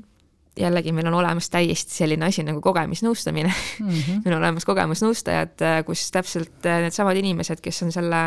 jällegi 0.60 0.92
meil 0.96 1.08
on 1.08 1.20
olemas 1.20 1.50
täiesti 1.50 1.96
selline 2.02 2.28
asi 2.30 2.44
nagu 2.48 2.62
kogemusnõustamine 2.62 3.52
mm. 3.52 3.90
-hmm. 3.90 4.20
meil 4.26 4.36
on 4.36 4.42
olemas 4.42 4.66
kogemusnõustajad, 4.68 5.56
äh, 5.62 5.80
kus 5.86 6.10
täpselt 6.12 6.66
äh, 6.66 6.82
needsamad 6.86 7.18
inimesed, 7.18 7.62
kes 7.64 7.83
on 7.83 7.94
selle 7.95 8.24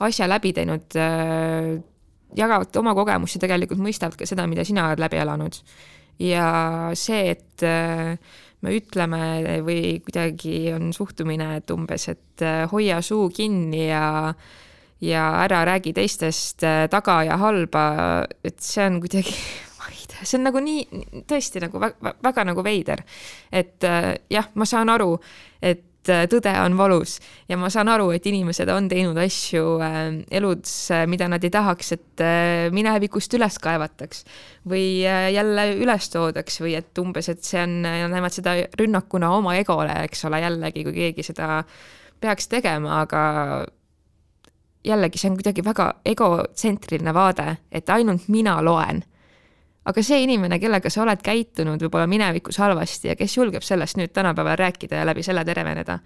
asja 0.00 0.28
läbi 0.28 0.52
teinud, 0.52 0.96
äh, 0.98 1.74
jagavad 2.36 2.76
oma 2.76 2.94
kogemusi, 2.94 3.38
tegelikult 3.38 3.82
mõistavad 3.82 4.18
ka 4.18 4.26
seda, 4.26 4.46
mida 4.50 4.64
sina 4.64 4.88
oled 4.88 5.02
läbi 5.02 5.20
elanud. 5.22 5.60
ja 6.18 6.90
see, 6.94 7.30
et 7.30 7.62
me 8.62 8.74
ütleme 8.76 9.20
või 9.66 9.98
kuidagi 9.98 10.72
on 10.72 10.92
suhtumine, 10.92 11.56
et 11.56 11.70
umbes, 11.74 12.08
et 12.08 12.44
hoia 12.70 13.00
suu 13.02 13.30
kinni 13.34 13.88
ja 13.88 14.34
ja 15.00 15.24
ära 15.42 15.64
räägi 15.66 15.92
teistest 15.92 16.62
taga 16.90 17.24
ja 17.26 17.36
halba, 17.36 17.82
et 18.44 18.62
see 18.62 18.86
on 18.86 19.00
kuidagi 19.02 19.34
see 20.22 20.38
on 20.38 20.46
nagu 20.48 20.60
nii, 20.62 20.84
tõesti 21.28 21.62
nagu 21.64 21.80
väga, 21.82 22.14
väga 22.24 22.46
nagu 22.50 22.64
veider. 22.64 23.02
et 23.52 23.84
äh, 23.84 24.14
jah, 24.30 24.48
ma 24.54 24.66
saan 24.68 24.92
aru, 24.92 25.16
et 25.62 26.10
äh, 26.12 26.24
tõde 26.30 26.52
on 26.60 26.76
valus 26.78 27.18
ja 27.48 27.56
ma 27.60 27.70
saan 27.72 27.88
aru, 27.92 28.10
et 28.14 28.26
inimesed 28.26 28.68
on 28.72 28.88
teinud 28.88 29.18
asju 29.18 29.64
äh, 29.84 30.00
elus, 30.30 30.74
mida 31.10 31.28
nad 31.28 31.44
ei 31.44 31.52
tahaks, 31.54 31.92
et 31.96 32.24
minevikust 32.74 33.34
üles 33.38 33.58
kaevataks 33.62 34.24
või 34.68 35.02
jälle 35.02 35.68
üles 35.80 36.08
toodaks 36.12 36.60
või 36.62 36.76
et 36.78 37.02
umbes, 37.02 37.28
et 37.32 37.42
see 37.44 37.62
on, 37.62 37.80
nad 37.84 38.12
näevad 38.12 38.36
seda 38.36 38.56
rünnakuna 38.78 39.34
oma 39.36 39.56
egole, 39.58 39.96
eks 40.08 40.26
ole, 40.28 40.42
jällegi, 40.44 40.84
kui 40.86 40.98
keegi 41.00 41.26
seda 41.26 41.64
peaks 42.20 42.48
tegema, 42.48 43.02
aga 43.02 43.24
jällegi, 44.84 45.18
see 45.18 45.30
on 45.30 45.40
kuidagi 45.40 45.64
väga 45.64 45.88
egotsentriline 46.06 47.14
vaade, 47.16 47.56
et 47.72 47.90
ainult 47.90 48.28
mina 48.32 48.58
loen 48.64 49.02
aga 49.84 50.02
see 50.02 50.22
inimene, 50.24 50.58
kellega 50.60 50.90
sa 50.90 51.02
oled 51.04 51.20
käitunud 51.24 51.82
võib-olla 51.84 52.06
minevikus 52.10 52.58
halvasti 52.62 53.10
ja 53.12 53.16
kes 53.16 53.36
julgeb 53.36 53.64
sellest 53.64 53.98
nüüd 54.00 54.14
tänapäeval 54.16 54.56
rääkida 54.60 55.02
ja 55.02 55.06
läbi 55.06 55.22
selle 55.22 55.44
terveneda, 55.44 55.98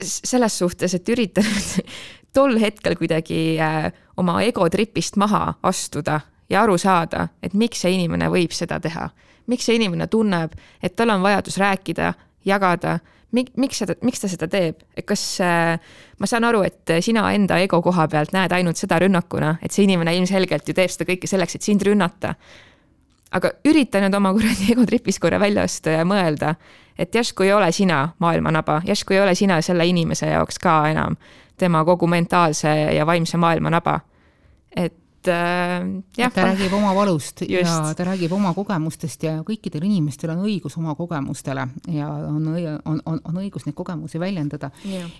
selles 0.00 0.58
suhtes, 0.58 0.94
et 0.94 1.08
ürita 1.08 1.44
nüüd 1.44 1.92
tol 2.36 2.56
hetkel 2.60 2.96
kuidagi 2.96 3.42
äh, 3.60 3.90
oma 4.16 4.40
egotripist 4.42 5.16
maha 5.20 5.54
astuda 5.62 6.20
ja 6.50 6.62
aru 6.62 6.78
saada, 6.78 7.28
et 7.42 7.54
miks 7.54 7.84
see 7.84 7.94
inimene 7.96 8.28
võib 8.32 8.52
seda 8.56 8.80
teha. 8.80 9.10
miks 9.46 9.66
see 9.66 9.74
inimene 9.74 10.06
tunneb, 10.06 10.52
et 10.82 10.94
tal 10.96 11.10
on 11.10 11.22
vajadus 11.22 11.56
rääkida, 11.58 12.12
jagada, 12.46 12.98
miks 13.32 13.80
seda, 13.82 13.96
miks 14.04 14.22
ta 14.22 14.28
seda 14.30 14.48
teeb, 14.50 14.82
et 14.96 15.06
kas 15.08 15.22
äh, 15.44 15.78
ma 16.20 16.28
saan 16.28 16.44
aru, 16.48 16.62
et 16.66 16.96
sina 17.04 17.24
enda 17.32 17.58
ego 17.64 17.80
koha 17.84 18.06
pealt 18.12 18.34
näed 18.36 18.52
ainult 18.52 18.80
seda 18.80 18.98
rünnakuna, 19.02 19.56
et 19.62 19.72
see 19.72 19.86
inimene 19.86 20.14
ilmselgelt 20.18 20.68
ju 20.68 20.76
teeb 20.76 20.92
seda 20.92 21.08
kõike 21.08 21.30
selleks, 21.30 21.56
et 21.56 21.66
sind 21.66 21.84
rünnata. 21.86 22.34
aga 23.32 23.48
ürita 23.64 24.00
nüüd 24.02 24.14
oma 24.14 24.34
kuradi 24.36 24.72
egotripist 24.74 25.20
korra 25.20 25.38
välja 25.40 25.62
astuda 25.64 26.02
ja 26.02 26.04
mõelda, 26.04 26.54
et 26.98 27.14
järsku 27.14 27.46
ei 27.46 27.52
ole 27.52 27.70
sina 27.72 28.10
maailma 28.20 28.52
naba, 28.52 28.82
järsku 28.84 29.14
ei 29.14 29.20
ole 29.20 29.34
sina 29.34 29.60
selle 29.62 29.86
inimese 29.88 30.28
jaoks 30.28 30.58
ka 30.60 30.82
enam 30.90 31.16
tema 31.56 31.84
kogu 31.84 32.06
mentaalse 32.06 32.68
ja 32.96 33.06
vaimse 33.06 33.36
maailma 33.36 33.70
naba. 33.70 34.00
et 34.76 35.01
äh, 35.28 35.84
jah. 36.16 36.32
ta 36.32 36.46
räägib 36.46 36.72
oma 36.76 36.94
valust 36.96 37.42
just. 37.44 37.68
ja 37.68 37.94
ta 37.96 38.06
räägib 38.06 38.32
oma 38.32 38.54
kogemustest 38.56 39.26
ja 39.26 39.34
kõikidel 39.46 39.86
inimestel 39.88 40.32
on 40.34 40.44
õigus 40.46 40.76
oma 40.80 40.94
kogemustele 40.98 41.66
ja 41.92 42.08
on, 42.28 42.48
on, 42.48 43.00
on, 43.06 43.20
on 43.24 43.40
õigus 43.42 43.66
neid 43.66 43.76
kogemusi 43.78 44.20
väljendada. 44.22 44.70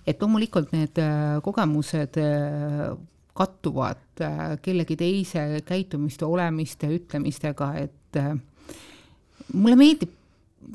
et 0.07 0.23
loomulikult 0.23 0.73
need 0.77 0.99
äh, 1.03 1.39
kogemused 1.45 2.19
äh, 2.23 2.89
kattuvad 3.33 4.21
äh, 4.21 4.57
kellegi 4.63 4.97
teise 4.97 5.63
käitumiste, 5.67 6.27
olemiste, 6.29 6.91
ütlemistega, 6.93 7.73
et 7.81 8.19
mulle 9.53 9.77
meeldib 9.81 10.22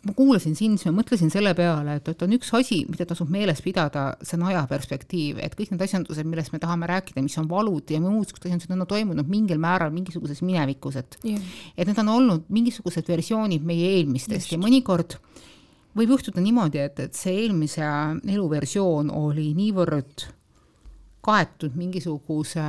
ma 0.07 0.13
kuulasin 0.15 0.55
sind, 0.57 0.79
siis 0.79 0.89
ma 0.89 0.99
mõtlesin 0.99 1.31
selle 1.33 1.53
peale, 1.57 1.97
et, 1.99 2.11
et 2.11 2.23
on 2.25 2.35
üks 2.37 2.51
asi, 2.57 2.81
mida 2.89 3.07
tasub 3.07 3.31
meeles 3.33 3.61
pidada, 3.63 4.09
see 4.25 4.37
on 4.37 4.45
ajaperspektiiv, 4.51 5.41
et 5.43 5.55
kõik 5.57 5.73
need 5.73 5.83
asjandused, 5.87 6.27
millest 6.29 6.53
me 6.53 6.61
tahame 6.63 6.89
rääkida, 6.91 7.23
mis 7.25 7.37
on 7.41 7.49
valud 7.51 7.91
ja 7.93 7.99
muusugused 8.03 8.47
asjandused 8.47 8.75
on 8.75 8.85
toimunud 8.89 9.31
mingil 9.31 9.61
määral 9.61 9.93
mingisuguses 9.95 10.43
minevikus, 10.45 10.99
et 11.01 11.19
yeah. 11.23 11.43
et 11.75 11.89
need 11.89 12.01
on 12.03 12.13
olnud 12.15 12.47
mingisugused 12.53 13.07
versioonid 13.09 13.65
meie 13.67 13.97
eelmistest 13.97 14.47
Just. 14.47 14.55
ja 14.55 14.61
mõnikord 14.61 15.17
võib 15.97 16.15
juhtuda 16.15 16.43
niimoodi, 16.43 16.81
et, 16.83 16.99
et 17.07 17.17
see 17.17 17.43
eelmise 17.43 17.85
elu 18.27 18.49
versioon 18.51 19.11
oli 19.13 19.49
niivõrd 19.57 20.27
kaetud 21.27 21.75
mingisuguse 21.75 22.63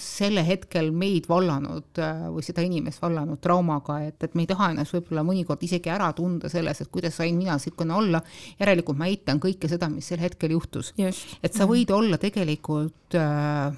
selle 0.00 0.44
hetkel 0.46 0.88
meid 0.96 1.28
vallanud 1.28 2.00
või 2.32 2.44
seda 2.46 2.64
inimest 2.64 3.02
vallanud 3.02 3.40
traumaga, 3.44 3.98
et, 4.08 4.18
et 4.24 4.34
me 4.38 4.46
ei 4.46 4.50
taha 4.50 4.70
ennast 4.72 4.96
võib-olla 4.96 5.24
mõnikord 5.26 5.62
isegi 5.66 5.92
ära 5.92 6.10
tunda 6.16 6.48
selles, 6.52 6.80
et 6.80 6.92
kuidas 6.92 7.18
sain 7.20 7.36
mina 7.36 7.58
niisugune 7.58 7.96
olla, 7.98 8.22
järelikult 8.60 8.98
ma 8.98 9.10
eitan 9.12 9.40
kõike 9.42 9.70
seda, 9.70 9.90
mis 9.92 10.08
sel 10.08 10.22
hetkel 10.24 10.56
juhtus. 10.56 10.94
et 10.96 11.52
sa 11.52 11.68
võid 11.68 11.92
olla 11.92 12.18
tegelikult 12.22 13.18
äh, 13.18 13.72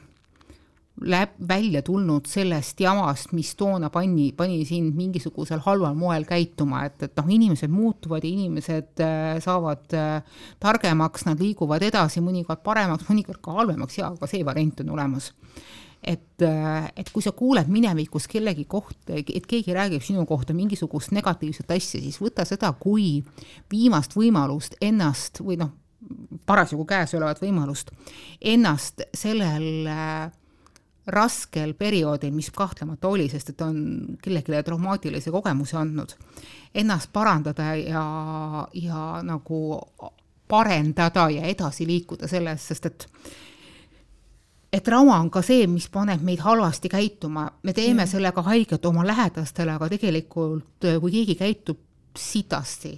läb-, 1.00 1.36
välja 1.48 1.82
tulnud 1.82 2.26
sellest 2.30 2.80
jamast, 2.80 3.32
mis 3.32 3.54
toona 3.58 3.90
pani, 3.90 4.30
pani 4.36 4.62
sind 4.68 4.94
mingisugusel 4.98 5.62
halval 5.64 5.96
moel 5.98 6.26
käituma, 6.28 6.84
et, 6.88 7.02
et 7.02 7.16
noh, 7.18 7.30
inimesed 7.36 7.72
muutuvad 7.72 8.24
ja 8.24 8.30
inimesed 8.30 9.02
äh, 9.02 9.30
saavad 9.44 9.96
äh, 9.98 10.42
targemaks, 10.62 11.26
nad 11.28 11.40
liiguvad 11.42 11.82
edasi, 11.86 12.22
mõnikord 12.24 12.62
paremaks, 12.64 13.08
mõnikord 13.10 13.42
ka 13.42 13.56
halvemaks, 13.58 13.98
jaa, 14.00 14.12
aga 14.14 14.30
see 14.30 14.44
variant 14.46 14.84
on 14.84 14.94
olemas. 14.96 15.32
et, 16.04 16.42
äh, 16.42 16.92
et 16.96 17.08
kui 17.10 17.22
sa 17.24 17.32
kuuled 17.32 17.68
minevikus 17.72 18.26
kellegi 18.28 18.66
kohta, 18.68 19.16
et 19.16 19.46
keegi 19.48 19.72
räägib 19.72 20.02
sinu 20.04 20.26
kohta 20.28 20.52
mingisugust 20.52 21.14
negatiivset 21.16 21.70
asja, 21.70 22.00
siis 22.00 22.20
võta 22.20 22.44
seda 22.44 22.68
kui 22.76 23.24
viimast 23.72 24.12
võimalust 24.12 24.76
ennast 24.84 25.40
või 25.40 25.56
noh, 25.56 25.72
parasjagu 26.44 26.84
käesolevat 26.84 27.40
võimalust 27.40 27.94
ennast 28.52 29.00
sellel 29.16 29.88
äh, 29.88 30.28
raskel 31.06 31.74
perioodil, 31.74 32.32
mis 32.32 32.50
kahtlemata 32.50 33.08
oli, 33.08 33.28
sest 33.28 33.52
et 33.52 33.60
on 33.60 33.76
kellelegi 34.22 34.62
traumaatilise 34.64 35.30
kogemuse 35.30 35.76
andnud, 35.76 36.14
ennast 36.74 37.12
parandada 37.12 37.74
ja, 37.76 38.04
ja 38.72 39.00
nagu 39.22 39.80
parendada 40.48 41.28
ja 41.30 41.44
edasi 41.48 41.86
liikuda 41.86 42.28
selles, 42.28 42.68
sest 42.68 42.86
et 42.86 43.08
et 44.74 44.82
trauma 44.82 45.20
on 45.22 45.28
ka 45.30 45.38
see, 45.44 45.68
mis 45.70 45.86
paneb 45.92 46.22
meid 46.26 46.40
halvasti 46.42 46.90
käituma, 46.90 47.46
me 47.62 47.72
teeme 47.72 48.02
mm. 48.02 48.10
sellega 48.10 48.42
haiget 48.42 48.86
oma 48.86 49.04
lähedastele, 49.06 49.76
aga 49.76 49.88
tegelikult 49.92 50.86
kui 51.00 51.12
keegi 51.12 51.36
käitub 51.38 51.78
sitasti, 52.18 52.96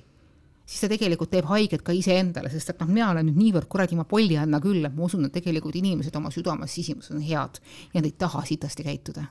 siis 0.67 0.83
see 0.83 0.91
tegelikult 0.91 1.31
teeb 1.31 1.47
haiget 1.47 1.85
ka 1.87 1.95
iseendale, 1.95 2.51
sest 2.51 2.73
et 2.73 2.81
noh, 2.83 2.91
mina 2.91 3.13
olen 3.13 3.29
nüüd 3.29 3.39
niivõrd 3.39 3.69
kuradi 3.71 3.99
ma 3.99 4.05
pollianna 4.09 4.61
küll, 4.63 4.83
et 4.85 4.95
ma 4.95 5.07
usun, 5.07 5.29
et 5.29 5.35
tegelikult 5.35 5.79
inimesed 5.79 6.15
oma 6.19 6.33
südames 6.35 6.75
sisimas 6.75 7.13
on 7.15 7.23
head 7.23 7.61
ja 7.93 8.01
nad 8.01 8.09
ei 8.09 8.15
taha 8.19 8.43
sitasti 8.49 8.87
käituda. 8.87 9.29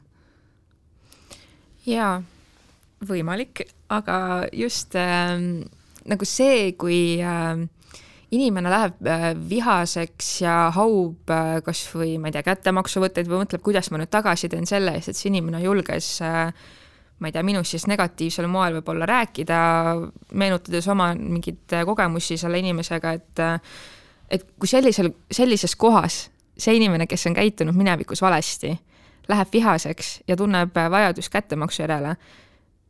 jaa, 1.86 2.22
võimalik, 3.06 3.66
aga 3.94 4.18
just 4.56 4.96
äh, 4.96 5.36
nagu 6.10 6.26
see, 6.30 6.72
kui 6.80 7.20
äh, 7.20 7.66
inimene 8.36 8.72
läheb 8.72 9.10
äh, 9.10 9.28
vihaseks 9.50 10.32
ja 10.44 10.56
haub 10.76 11.30
äh, 11.32 11.60
kasvõi 11.66 12.16
ma 12.22 12.30
ei 12.30 12.36
tea, 12.36 12.46
kättemaksuvõtteid 12.48 13.30
või 13.30 13.44
mõtleb, 13.44 13.64
kuidas 13.66 13.92
ma 13.92 14.02
nüüd 14.02 14.12
tagasi 14.14 14.50
teen 14.52 14.68
selle 14.70 14.96
eest, 14.98 15.12
et 15.12 15.20
see 15.20 15.30
inimene 15.34 15.62
julges 15.64 16.16
äh, 16.26 16.50
ma 17.20 17.30
ei 17.30 17.32
tea, 17.32 17.44
minust 17.48 17.72
siis 17.72 17.88
negatiivsel 17.88 18.48
moel 18.52 18.80
võib-olla 18.80 19.08
rääkida, 19.08 19.58
meenutades 20.34 20.88
oma 20.92 21.14
mingeid 21.16 21.76
kogemusi 21.88 22.38
selle 22.38 22.60
inimesega, 22.60 23.12
et 23.12 23.44
et 24.32 24.48
kui 24.60 24.68
sellisel, 24.68 25.12
sellises 25.32 25.76
kohas 25.76 26.26
see 26.58 26.76
inimene, 26.80 27.08
kes 27.08 27.28
on 27.30 27.36
käitunud 27.36 27.76
minevikus 27.76 28.22
valesti, 28.24 28.74
läheb 29.30 29.54
vihaseks 29.54 30.20
ja 30.28 30.38
tunneb 30.38 30.76
vajadust 30.92 31.32
kättemaksu 31.34 31.84
järele, 31.84 32.16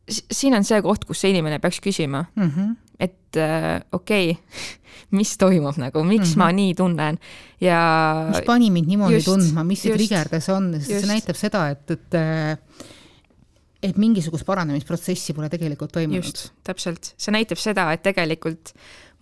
siin 0.06 0.54
on 0.54 0.64
see 0.64 0.80
koht, 0.84 1.04
kus 1.04 1.22
see 1.24 1.32
inimene 1.34 1.58
peaks 1.58 1.80
küsima 1.82 2.24
mm, 2.34 2.50
-hmm. 2.50 2.74
et 3.00 3.36
äh, 3.36 3.80
okei 3.92 4.30
okay, 4.30 4.42
mis 5.18 5.36
toimub 5.38 5.76
nagu, 5.76 6.04
miks 6.04 6.28
mm 6.28 6.32
-hmm. 6.32 6.38
ma 6.38 6.52
nii 6.52 6.74
tunnen 6.74 7.18
ja 7.60 7.80
mis 8.30 8.42
pani 8.46 8.70
mind 8.70 8.86
niimoodi 8.86 9.14
just, 9.14 9.26
tundma, 9.26 9.64
mis 9.64 9.82
see 9.82 9.94
trigerdas 9.96 10.48
on, 10.48 10.72
sest 10.74 10.90
just. 10.90 11.00
see 11.00 11.12
näitab 11.12 11.36
seda, 11.36 11.68
et, 11.68 11.90
et 11.90 12.14
äh, 12.14 12.58
et 13.82 13.98
mingisugust 14.00 14.46
paranemisprotsessi 14.46 15.34
pole 15.36 15.50
tegelikult 15.52 15.92
toimunud. 15.92 16.24
just, 16.24 16.52
täpselt, 16.64 17.12
see 17.20 17.34
näitab 17.34 17.60
seda, 17.60 17.90
et 17.92 18.02
tegelikult 18.04 18.72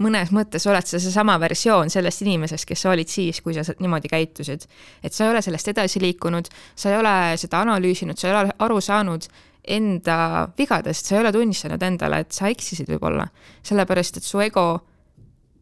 mõnes 0.02 0.30
mõttes 0.34 0.64
oled 0.66 0.86
sa 0.86 0.98
seesama 0.98 1.36
versioon 1.42 1.90
sellest 1.92 2.24
inimesest, 2.24 2.66
kes 2.66 2.84
sa 2.84 2.92
olid 2.92 3.10
siis, 3.10 3.40
kui 3.42 3.54
sa 3.54 3.64
niimoodi 3.78 4.10
käitusid. 4.10 4.66
et 5.02 5.12
sa 5.12 5.24
ei 5.24 5.34
ole 5.34 5.42
sellest 5.42 5.68
edasi 5.74 6.02
liikunud, 6.02 6.48
sa 6.76 6.90
ei 6.90 6.98
ole 6.98 7.16
seda 7.40 7.62
analüüsinud, 7.62 8.18
sa 8.18 8.28
ei 8.28 8.34
ole 8.34 8.54
aru 8.58 8.80
saanud 8.80 9.28
enda 9.64 10.48
vigadest, 10.58 11.06
sa 11.06 11.16
ei 11.16 11.22
ole 11.22 11.32
tunnistanud 11.32 11.82
endale, 11.82 12.20
et 12.24 12.32
sa 12.32 12.48
eksisid 12.52 12.88
võib-olla. 12.90 13.28
sellepärast, 13.62 14.16
et 14.16 14.24
su 14.24 14.40
ego 14.40 14.84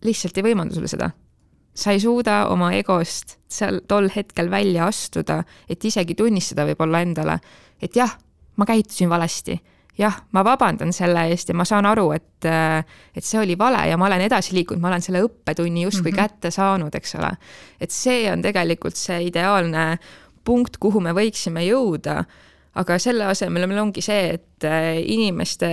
lihtsalt 0.03 0.39
ei 0.39 0.49
võimalda 0.51 0.75
sulle 0.75 0.89
seda. 0.89 1.11
sa 1.75 1.93
ei 1.93 2.01
suuda 2.01 2.49
oma 2.53 2.73
egost 2.77 3.39
seal 3.49 3.81
tol 3.89 4.11
hetkel 4.15 4.51
välja 4.51 4.87
astuda, 4.87 5.45
et 5.69 5.85
isegi 5.85 6.15
tunnistada 6.15 6.67
võib-olla 6.69 7.01
endale, 7.01 7.39
et 7.81 7.97
jah 7.97 8.17
ma 8.57 8.67
käitusin 8.69 9.11
valesti. 9.11 9.61
jah, 9.99 10.15
ma 10.33 10.41
vabandan 10.45 10.93
selle 10.93 11.27
eest 11.29 11.51
ja 11.53 11.55
ma 11.55 11.65
saan 11.69 11.87
aru, 11.87 12.07
et, 12.17 12.47
et 13.17 13.25
see 13.25 13.41
oli 13.41 13.59
vale 13.59 13.85
ja 13.89 13.99
ma 14.01 14.07
olen 14.07 14.25
edasi 14.25 14.55
liikunud, 14.57 14.81
ma 14.81 14.89
olen 14.89 15.05
selle 15.05 15.21
õppetunni 15.27 15.83
justkui 15.85 16.11
mm 16.11 16.17
-hmm. 16.17 16.23
kätte 16.23 16.51
saanud, 16.51 16.95
eks 16.95 17.15
ole. 17.15 17.31
et 17.81 17.91
see 17.91 18.33
on 18.33 18.43
tegelikult 18.43 18.97
see 18.97 19.27
ideaalne 19.27 19.99
punkt, 20.45 20.77
kuhu 20.77 21.01
me 21.01 21.13
võiksime 21.13 21.67
jõuda 21.67 22.25
aga 22.75 22.99
selle 23.03 23.27
asemel 23.29 23.67
meil 23.69 23.83
ongi 23.85 24.03
see, 24.05 24.39
et 24.39 24.67
inimeste 25.05 25.69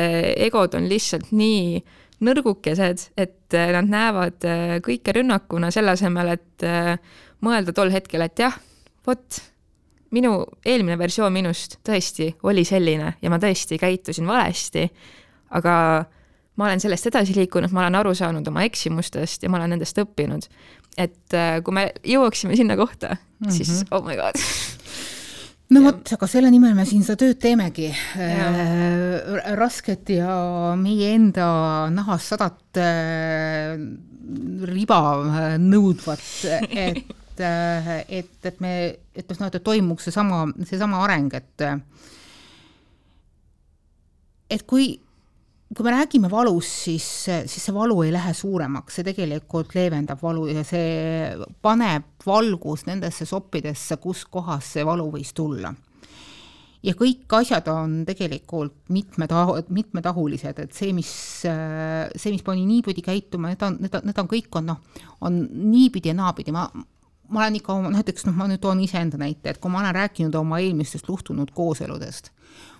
egod 0.47 0.75
on 0.75 0.89
lihtsalt 0.89 1.31
nii 1.31 1.79
nõrgukesed, 2.25 3.05
et 3.15 3.55
nad 3.55 3.87
näevad 3.87 4.47
kõike 4.83 5.13
rünnakuna, 5.15 5.71
selle 5.71 5.95
asemel, 5.95 6.33
et 6.35 6.65
mõelda 7.45 7.75
tol 7.75 7.93
hetkel, 7.93 8.25
et 8.25 8.43
jah, 8.43 8.57
vot, 9.07 9.39
minu 10.15 10.33
eelmine 10.65 10.97
versioon 10.99 11.33
minust 11.33 11.77
tõesti 11.85 12.31
oli 12.49 12.65
selline 12.67 13.13
ja 13.21 13.31
ma 13.31 13.39
tõesti 13.41 13.79
käitusin 13.81 14.27
valesti, 14.29 14.87
aga 15.57 15.75
ma 16.59 16.67
olen 16.67 16.81
sellest 16.83 17.09
edasi 17.11 17.35
liikunud, 17.37 17.71
ma 17.75 17.85
olen 17.85 17.99
aru 18.01 18.13
saanud 18.17 18.47
oma 18.51 18.65
eksimustest 18.67 19.45
ja 19.45 19.51
ma 19.51 19.61
olen 19.61 19.75
nendest 19.77 19.99
õppinud. 20.01 20.49
et 20.97 21.37
äh, 21.37 21.61
kui 21.63 21.73
me 21.73 21.89
jõuaksime 22.03 22.57
sinna 22.59 22.75
kohta 22.75 23.13
mm, 23.15 23.47
-hmm. 23.47 23.51
siis 23.51 23.85
oh 23.91 24.03
my 24.03 24.15
god 24.15 24.35
no 25.73 25.83
vot, 25.85 26.13
aga 26.13 26.27
selle 26.27 26.51
nimel 26.51 26.73
me 26.75 26.85
siin 26.85 27.03
seda 27.05 27.21
tööd 27.23 27.39
teemegi. 27.39 27.91
Äh, 28.17 29.53
rasket 29.55 30.09
ja 30.09 30.75
meie 30.75 31.13
enda 31.13 31.89
nahast 31.93 32.33
sadat 32.33 32.81
äh, 32.81 33.77
riba 34.73 34.99
nõudvat, 35.61 36.25
et 36.49 37.05
et, 37.39 38.15
et, 38.19 38.31
et 38.45 38.61
me, 38.63 38.73
et 39.15 39.35
noh, 39.39 39.49
et 39.51 39.63
toimuks 39.63 40.09
seesama, 40.09 40.45
seesama 40.67 41.03
areng, 41.05 41.33
et 41.39 41.67
et 44.49 44.65
kui, 44.65 44.95
kui 45.75 45.85
me 45.85 45.93
räägime 45.93 46.29
valust, 46.31 46.85
siis, 46.85 47.05
siis 47.45 47.67
see 47.67 47.75
valu 47.75 48.01
ei 48.05 48.13
lähe 48.13 48.33
suuremaks, 48.33 48.97
see 48.97 49.07
tegelikult 49.11 49.75
leevendab 49.77 50.21
valu 50.23 50.47
ja 50.49 50.63
see 50.67 51.35
paneb 51.61 52.25
valgust 52.25 52.89
nendesse 52.89 53.27
soppidesse, 53.29 53.99
kus 54.01 54.25
kohas 54.25 54.73
see 54.75 54.85
valu 54.87 55.09
võis 55.13 55.33
tulla. 55.37 55.73
ja 56.83 56.93
kõik 56.95 57.27
asjad 57.35 57.67
on 57.67 58.05
tegelikult 58.07 58.87
mitmetahu-, 58.89 59.59
mitmetahulised, 59.69 60.61
et 60.63 60.73
see, 60.73 60.93
mis, 60.95 61.09
see, 61.43 62.31
mis 62.31 62.45
pani 62.45 62.63
niipidi 62.65 63.03
käituma, 63.03 63.51
need 63.51 63.65
on, 63.67 63.75
need 63.83 63.97
on, 63.99 64.07
need 64.07 64.21
on 64.21 64.29
kõik 64.31 64.55
on 64.55 64.71
noh, 64.71 64.79
on 65.21 65.43
niipidi 65.69 66.09
ja 66.09 66.15
naapidi, 66.15 66.55
ma, 66.55 66.69
ma 67.29 67.43
olen 67.43 67.59
ikka 67.59 67.75
oma, 67.75 67.91
näiteks 67.93 68.25
noh, 68.27 68.37
ma 68.37 68.47
nüüd 68.49 68.61
toon 68.63 68.81
iseenda 68.83 69.19
näite, 69.21 69.53
et 69.53 69.59
kui 69.61 69.71
ma 69.71 69.83
olen 69.83 69.95
rääkinud 69.95 70.35
oma 70.39 70.61
eelmistest 70.63 71.09
luhtunud 71.09 71.51
kooseludest, 71.55 72.31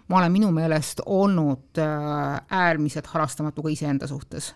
ma 0.10 0.22
olen 0.22 0.34
minu 0.34 0.52
meelest 0.56 1.04
olnud 1.06 1.82
äh, 1.82 2.40
äärmiselt 2.62 3.10
halastamatu 3.14 3.66
ka 3.66 3.74
iseenda 3.74 4.10
suhtes 4.10 4.54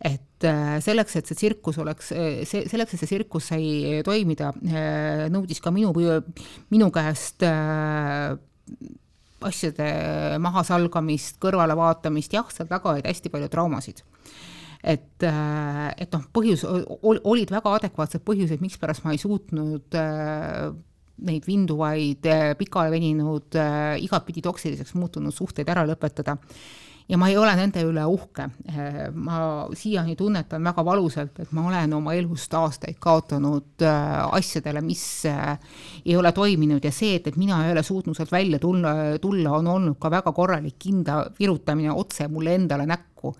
et 0.00 0.46
äh, 0.48 0.78
selleks, 0.80 1.18
et 1.18 1.28
see 1.28 1.36
tsirkus 1.36 1.76
oleks, 1.82 2.08
see, 2.08 2.62
selleks, 2.70 2.94
et 2.94 3.02
see 3.02 3.10
tsirkus 3.10 3.50
sai 3.52 4.00
toimida, 4.06 4.54
äh, 4.70 5.26
nõudis 5.32 5.60
ka 5.60 5.72
minu, 5.74 5.92
minu 6.72 6.88
käest 6.94 7.44
asjade 9.40 9.90
mahasalgamist, 10.40 11.38
kõrvalevaatamist, 11.40 12.32
jah, 12.36 12.48
seal 12.52 12.68
taga 12.70 12.94
olid 12.94 13.08
hästi 13.08 13.32
palju 13.32 13.48
traumasid. 13.52 14.02
Et, 14.82 15.22
äh, 15.22 15.88
et 16.00 16.12
noh, 16.14 16.26
põhjus, 16.32 16.64
olid 16.64 17.52
väga 17.52 17.76
adekvaatsed 17.80 18.24
põhjused, 18.24 18.62
mikspärast 18.64 19.04
ma 19.04 19.14
ei 19.14 19.20
suutnud 19.20 19.96
äh, 19.98 20.68
neid 21.26 21.48
vinduvaid, 21.48 22.28
äh, 22.32 22.52
pikale 22.58 22.92
veninud, 22.94 23.58
igatpidi 24.00 24.44
toksiliseks 24.44 24.96
muutunud 24.96 25.36
suhteid 25.36 25.68
ära 25.68 25.84
lõpetada. 25.88 26.38
Ja 27.10 27.18
ma 27.18 27.26
ei 27.26 27.34
ole 27.34 27.50
nende 27.58 27.82
üle 27.82 28.04
uhke. 28.06 28.44
ma 29.18 29.36
siiani 29.74 30.12
tunnetan 30.14 30.62
väga 30.62 30.84
valusalt, 30.86 31.40
et 31.42 31.50
ma 31.50 31.64
olen 31.66 31.96
oma 31.96 32.12
elust 32.14 32.54
aastaid 32.54 33.00
kaotanud 33.02 33.82
asjadele, 33.82 34.78
mis 34.86 35.02
ei 35.26 36.14
ole 36.14 36.30
toiminud. 36.30 36.86
Ja 36.86 36.92
see, 36.94 37.16
et, 37.18 37.26
et 37.26 37.36
mina 37.36 37.64
ei 37.66 37.72
ole 37.74 37.82
suutnud 37.82 38.14
sealt 38.14 38.30
välja 38.30 38.62
tulla, 38.62 38.94
tulla, 39.18 39.56
on 39.58 39.72
olnud 39.72 39.98
ka 39.98 40.12
väga 40.14 40.30
korralik 40.32 40.78
kinda 40.78 41.24
virutamine 41.34 41.90
otse 41.90 42.28
mulle 42.30 42.54
endale 42.60 42.86
näkku 42.86 43.34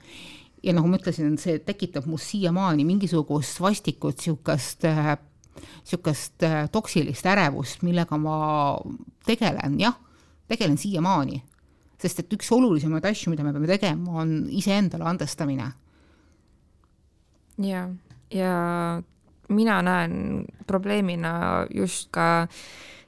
ja 0.63 0.75
nagu 0.77 0.89
ma 0.89 0.99
ütlesin, 1.01 1.37
see 1.41 1.59
tekitab 1.65 2.07
mul 2.11 2.21
siiamaani 2.21 2.85
mingisugust 2.85 3.61
vastikut, 3.61 4.19
niisugust 4.19 4.85
niisugust 4.85 6.43
äh, 6.47 6.65
toksilist 6.73 7.27
ärevust, 7.27 7.85
millega 7.87 8.19
ma 8.21 8.37
tegelen, 9.27 9.79
jah, 9.81 9.97
tegelen 10.49 10.79
siiamaani 10.81 11.43
sest 12.01 12.23
et 12.23 12.37
üks 12.37 12.49
olulisemaid 12.55 13.07
asju, 13.11 13.33
mida 13.33 13.45
me 13.45 13.53
peame 13.55 13.69
tegema, 13.71 14.21
on 14.23 14.35
iseendale 14.57 15.07
andestamine. 15.11 15.71
ja, 17.61 17.89
ja 18.33 18.53
mina 19.51 19.81
näen 19.85 20.47
probleemina 20.67 21.67
just 21.75 22.09
ka 22.15 22.47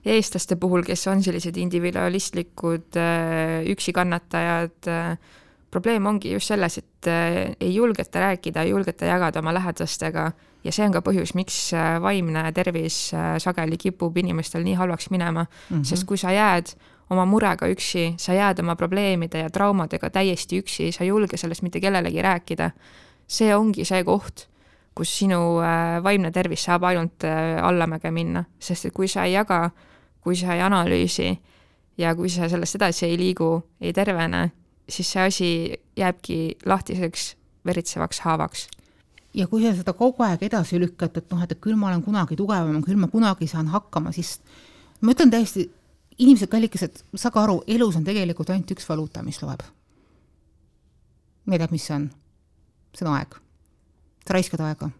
eestlaste 0.04 0.58
puhul, 0.60 0.82
kes 0.84 1.06
on 1.08 1.22
sellised 1.22 1.56
individualistlikud 1.62 2.98
äh, 2.98 3.62
üksikannatajad, 3.72 4.90
äh, 4.90 5.38
probleem 5.72 6.06
ongi 6.06 6.32
just 6.34 6.52
selles, 6.52 6.78
et 6.78 7.10
äh, 7.10 7.56
ei 7.60 7.74
julgeta 7.74 8.20
rääkida, 8.28 8.62
ei 8.62 8.70
julgeta 8.70 9.08
jagada 9.08 9.40
oma 9.40 9.54
lähedastega 9.56 10.30
ja 10.62 10.72
see 10.72 10.86
on 10.86 10.94
ka 10.94 11.00
põhjus, 11.02 11.34
miks 11.34 11.72
vaimne 12.04 12.44
tervis 12.54 13.08
sageli 13.42 13.78
kipub 13.80 14.16
inimestel 14.20 14.62
nii 14.62 14.76
halvaks 14.78 15.10
minema 15.10 15.42
mm, 15.42 15.76
-hmm. 15.76 15.84
sest 15.88 16.06
kui 16.06 16.20
sa 16.20 16.30
jääd 16.30 16.76
oma 17.12 17.24
murega 17.28 17.68
üksi, 17.72 18.12
sa 18.20 18.34
jääd 18.36 18.62
oma 18.62 18.76
probleemide 18.76 19.44
ja 19.44 19.50
traumadega 19.50 20.10
täiesti 20.10 20.60
üksi, 20.62 20.90
sa 20.92 21.04
ei 21.04 21.10
julge 21.10 21.36
sellest 21.36 21.62
mitte 21.62 21.80
kellelegi 21.80 22.22
rääkida. 22.22 22.70
see 23.32 23.54
ongi 23.56 23.84
see 23.84 24.04
koht, 24.04 24.48
kus 24.94 25.18
sinu 25.18 25.60
äh, 25.64 26.02
vaimne 26.04 26.30
tervis 26.30 26.64
saab 26.64 26.82
ainult 26.84 27.24
äh, 27.24 27.56
allamäge 27.64 28.10
minna, 28.10 28.44
sest 28.60 28.86
et 28.86 28.92
kui 28.92 29.08
sa 29.08 29.24
ei 29.24 29.32
jaga, 29.32 29.70
kui 30.20 30.36
sa 30.36 30.54
ei 30.54 30.60
analüüsi 30.60 31.38
ja 31.98 32.14
kui 32.14 32.28
sa 32.28 32.48
sellest 32.48 32.76
edasi 32.76 33.06
ei 33.06 33.16
liigu, 33.18 33.62
ei 33.80 33.92
tervene, 33.92 34.50
siis 34.92 35.10
see 35.12 35.26
asi 35.26 35.50
jääbki 35.98 36.38
lahtiseks 36.68 37.32
veritsevaks 37.66 38.22
haavaks 38.26 38.68
ja 39.34 39.46
kui 39.48 39.62
sa 39.64 39.72
seda 39.76 39.94
kogu 39.96 40.24
aeg 40.26 40.44
edasi 40.46 40.80
lükkad, 40.80 41.16
et 41.16 41.30
noh, 41.32 41.42
et 41.44 41.54
küll 41.60 41.78
ma 41.78 41.88
olen 41.90 42.02
kunagi 42.04 42.36
tugevam, 42.36 42.82
küll 42.84 43.00
ma 43.00 43.08
kunagi 43.12 43.48
saan 43.48 43.70
hakkama, 43.72 44.12
siis 44.12 44.38
ma 45.00 45.14
ütlen 45.14 45.32
täiesti 45.32 45.68
inimesed, 46.18 46.50
kallikesed, 46.52 47.04
saage 47.16 47.40
aru, 47.40 47.60
elus 47.66 47.96
on 47.98 48.04
tegelikult 48.06 48.52
ainult 48.52 48.74
üks 48.74 48.88
valuuta, 48.88 49.24
mis 49.24 49.40
loeb. 49.42 49.64
ma 51.46 51.56
ei 51.56 51.62
tea, 51.62 51.70
mis 51.72 51.86
see 51.88 51.96
on. 51.96 52.10
see 52.94 53.06
on 53.06 53.14
aeg. 53.16 53.38
sa 54.26 54.36
raiskad 54.36 54.60
aega. 54.60 54.90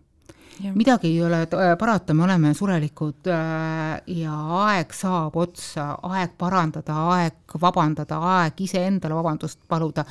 Midagi 0.74 1.08
ei 1.08 1.22
ole 1.24 1.42
äh, 1.42 1.72
parata, 1.78 2.14
me 2.14 2.24
oleme 2.24 2.54
surelikud 2.54 3.28
äh, 3.30 4.02
ja 4.06 4.34
aeg 4.62 4.92
saab 4.94 5.36
otsa, 5.40 5.92
aeg 6.08 6.34
parandada, 6.38 6.96
aeg 7.16 7.56
vabandada, 7.60 8.18
aeg 8.36 8.60
iseendale 8.64 9.16
vabandust 9.16 9.60
paluda, 9.68 10.04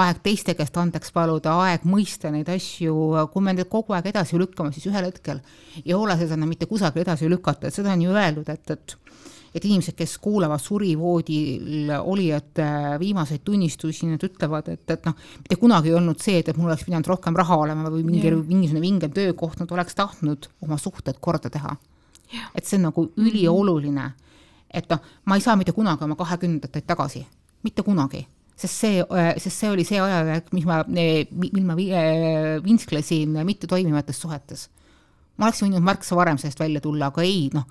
aeg 0.00 0.20
teiste 0.24 0.54
käest 0.58 0.76
andeks 0.80 1.12
paluda, 1.14 1.56
aeg 1.66 1.86
mõista 1.88 2.30
neid 2.32 2.48
asju, 2.52 3.26
kui 3.32 3.44
me 3.44 3.56
neid 3.56 3.68
kogu 3.72 3.96
aeg 3.96 4.10
edasi 4.12 4.40
lükkame, 4.40 4.72
siis 4.74 4.88
ühel 4.90 5.08
hetkel 5.08 5.42
ei 5.84 5.94
ole 5.94 6.16
seda 6.20 6.36
enam 6.38 6.52
mitte 6.52 6.68
kusagil 6.70 7.04
edasi 7.04 7.30
lükata, 7.30 7.68
et 7.68 7.76
seda 7.76 7.94
on 7.94 8.06
ju 8.06 8.14
öeldud, 8.16 8.48
et, 8.52 8.76
et 8.76 8.96
et 9.56 9.64
inimesed, 9.64 9.96
kes 9.96 10.18
kuulavad 10.20 10.60
surivoodil 10.60 11.92
olijate 11.96 12.66
viimaseid 13.00 13.40
tunnistusi, 13.46 14.08
need 14.10 14.24
ütlevad, 14.26 14.68
et, 14.74 14.84
et 14.92 15.08
noh, 15.08 15.16
mitte 15.40 15.56
kunagi 15.60 15.92
ei 15.92 15.96
olnud 15.96 16.20
see, 16.22 16.42
et, 16.42 16.50
et 16.52 16.60
mul 16.60 16.68
oleks 16.68 16.84
pidanud 16.84 17.08
rohkem 17.08 17.38
raha 17.38 17.56
olema 17.64 17.92
või 17.92 18.04
mingi 18.04 18.32
mingisugune 18.36 18.84
vingem 18.84 19.14
töökoht, 19.16 19.58
nad 19.62 19.72
oleks 19.72 19.96
tahtnud 19.96 20.50
oma 20.66 20.78
suhted 20.80 21.20
korda 21.24 21.50
teha. 21.52 21.72
Et 22.58 22.66
see 22.66 22.76
on 22.80 22.88
nagu 22.90 23.06
ülioluline. 23.16 24.12
et 24.76 24.90
noh, 24.90 25.00
ma 25.24 25.36
ei 25.38 25.40
saa 25.40 25.56
mitte 25.56 25.72
kunagi 25.72 26.04
oma 26.04 26.16
kahekümnendataid 26.18 26.84
tagasi, 26.84 27.22
mitte 27.64 27.84
kunagi. 27.86 28.26
Sest 28.56 28.80
see, 28.82 29.00
sest 29.40 29.62
see 29.62 29.70
oli 29.70 29.84
see 29.84 30.00
ajajärk, 30.00 30.50
mis 30.56 30.64
ma, 30.68 30.82
mil 30.88 31.64
ma 31.64 31.76
vinsklesin 31.76 33.38
mittetoimivates 33.44 34.20
suhetes. 34.20 34.68
ma 35.36 35.48
oleks 35.48 35.62
võinud 35.62 35.84
märksa 35.84 36.16
varem 36.16 36.38
sellest 36.40 36.60
välja 36.60 36.80
tulla, 36.80 37.08
aga 37.12 37.24
ei, 37.24 37.48
noh 37.52 37.64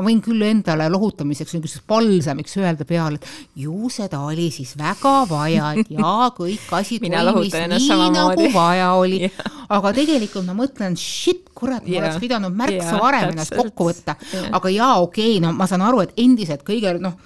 ma 0.00 0.08
võin 0.08 0.22
küll 0.24 0.42
endale 0.48 0.88
lohutamiseks, 0.92 1.52
niisuguseks 1.54 1.84
palsamiks 1.90 2.56
öelda 2.60 2.86
peale, 2.88 3.20
et 3.20 3.64
ju 3.64 3.90
seda 3.92 4.22
oli 4.26 4.48
siis 4.54 4.72
väga 4.80 5.14
vaja, 5.30 5.74
jaa, 5.92 6.30
kõik 6.36 6.72
asi 6.80 7.00
toimis 7.02 7.54
nii, 7.74 8.08
nagu 8.16 8.48
vaja 8.56 8.92
oli. 8.98 9.26
Yeah.. 9.26 9.58
aga 9.70 9.92
tegelikult 10.00 10.48
ma 10.48 10.56
mõtlen, 10.56 10.96
shit, 10.98 11.50
kurat, 11.54 11.84
ma 11.84 11.92
yeah. 11.92 12.06
oleks 12.06 12.22
pidanud 12.22 12.56
märksa 12.56 12.94
yeah, 12.94 13.02
varem 13.04 13.34
ennast 13.34 13.54
kokku 13.56 13.90
võtta. 13.90 14.16
Yeah.. 14.32 14.50
aga 14.56 14.72
jaa, 14.74 14.96
okei 15.04 15.36
okay,, 15.36 15.44
no 15.44 15.52
ma 15.56 15.68
saan 15.70 15.84
aru, 15.86 16.02
et 16.06 16.16
endiselt 16.20 16.64
kõige 16.66 16.96
noh, 17.02 17.18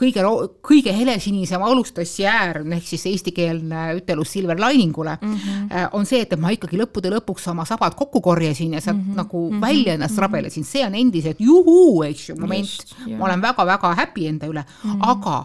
kõige, 0.00 0.22
kõige 0.64 0.92
helesinisem 0.94 1.62
alustassi 1.62 2.26
äär, 2.26 2.60
ehk 2.76 2.86
siis 2.86 3.06
eestikeelne 3.10 3.86
ütelus 4.00 4.32
silver 4.34 4.58
liningule 4.60 5.16
mm, 5.20 5.34
-hmm. 5.34 5.88
on 5.92 6.06
see, 6.06 6.22
et 6.24 6.34
ma 6.40 6.50
ikkagi 6.54 6.78
lõppude 6.80 7.12
lõpuks 7.14 7.48
oma 7.50 7.64
sabad 7.68 7.94
kokku 7.98 8.20
korjasin 8.20 8.74
ja 8.74 8.80
sealt 8.80 8.98
mm 8.98 9.10
-hmm. 9.10 9.16
nagu 9.16 9.50
mm 9.50 9.56
-hmm. 9.56 9.60
välja 9.60 9.94
ennast 9.94 10.12
mm 10.12 10.16
-hmm. 10.16 10.22
rabelesin, 10.22 10.64
see 10.64 10.86
on 10.86 10.94
endiselt 10.94 11.40
juhuu, 11.40 12.02
eks 12.02 12.28
ju, 12.28 12.36
moment. 12.40 12.96
ma 13.18 13.24
olen 13.24 13.42
väga-väga 13.42 13.94
happy 13.94 14.26
enda 14.26 14.46
üle 14.46 14.64
mm, 14.84 14.90
-hmm. 14.90 14.98
aga 15.00 15.44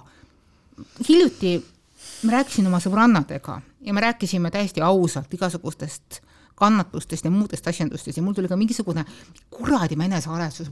hiljuti 1.10 1.66
ma 2.24 2.32
rääkisin 2.32 2.68
oma 2.68 2.80
sõbrannadega 2.80 3.62
ja 3.82 3.94
me 3.94 4.02
rääkisime 4.02 4.52
täiesti 4.52 4.82
ausalt 4.82 5.34
igasugustest 5.34 6.22
kannatustest 6.60 7.26
ja 7.26 7.32
muudest 7.32 7.67
asjandustest 7.67 8.17
ja 8.17 8.24
mul 8.24 8.36
tuli 8.38 8.50
ka 8.52 8.58
mingisugune 8.60 9.06
kuradima 9.54 10.06
enesearvestuse 10.06 10.72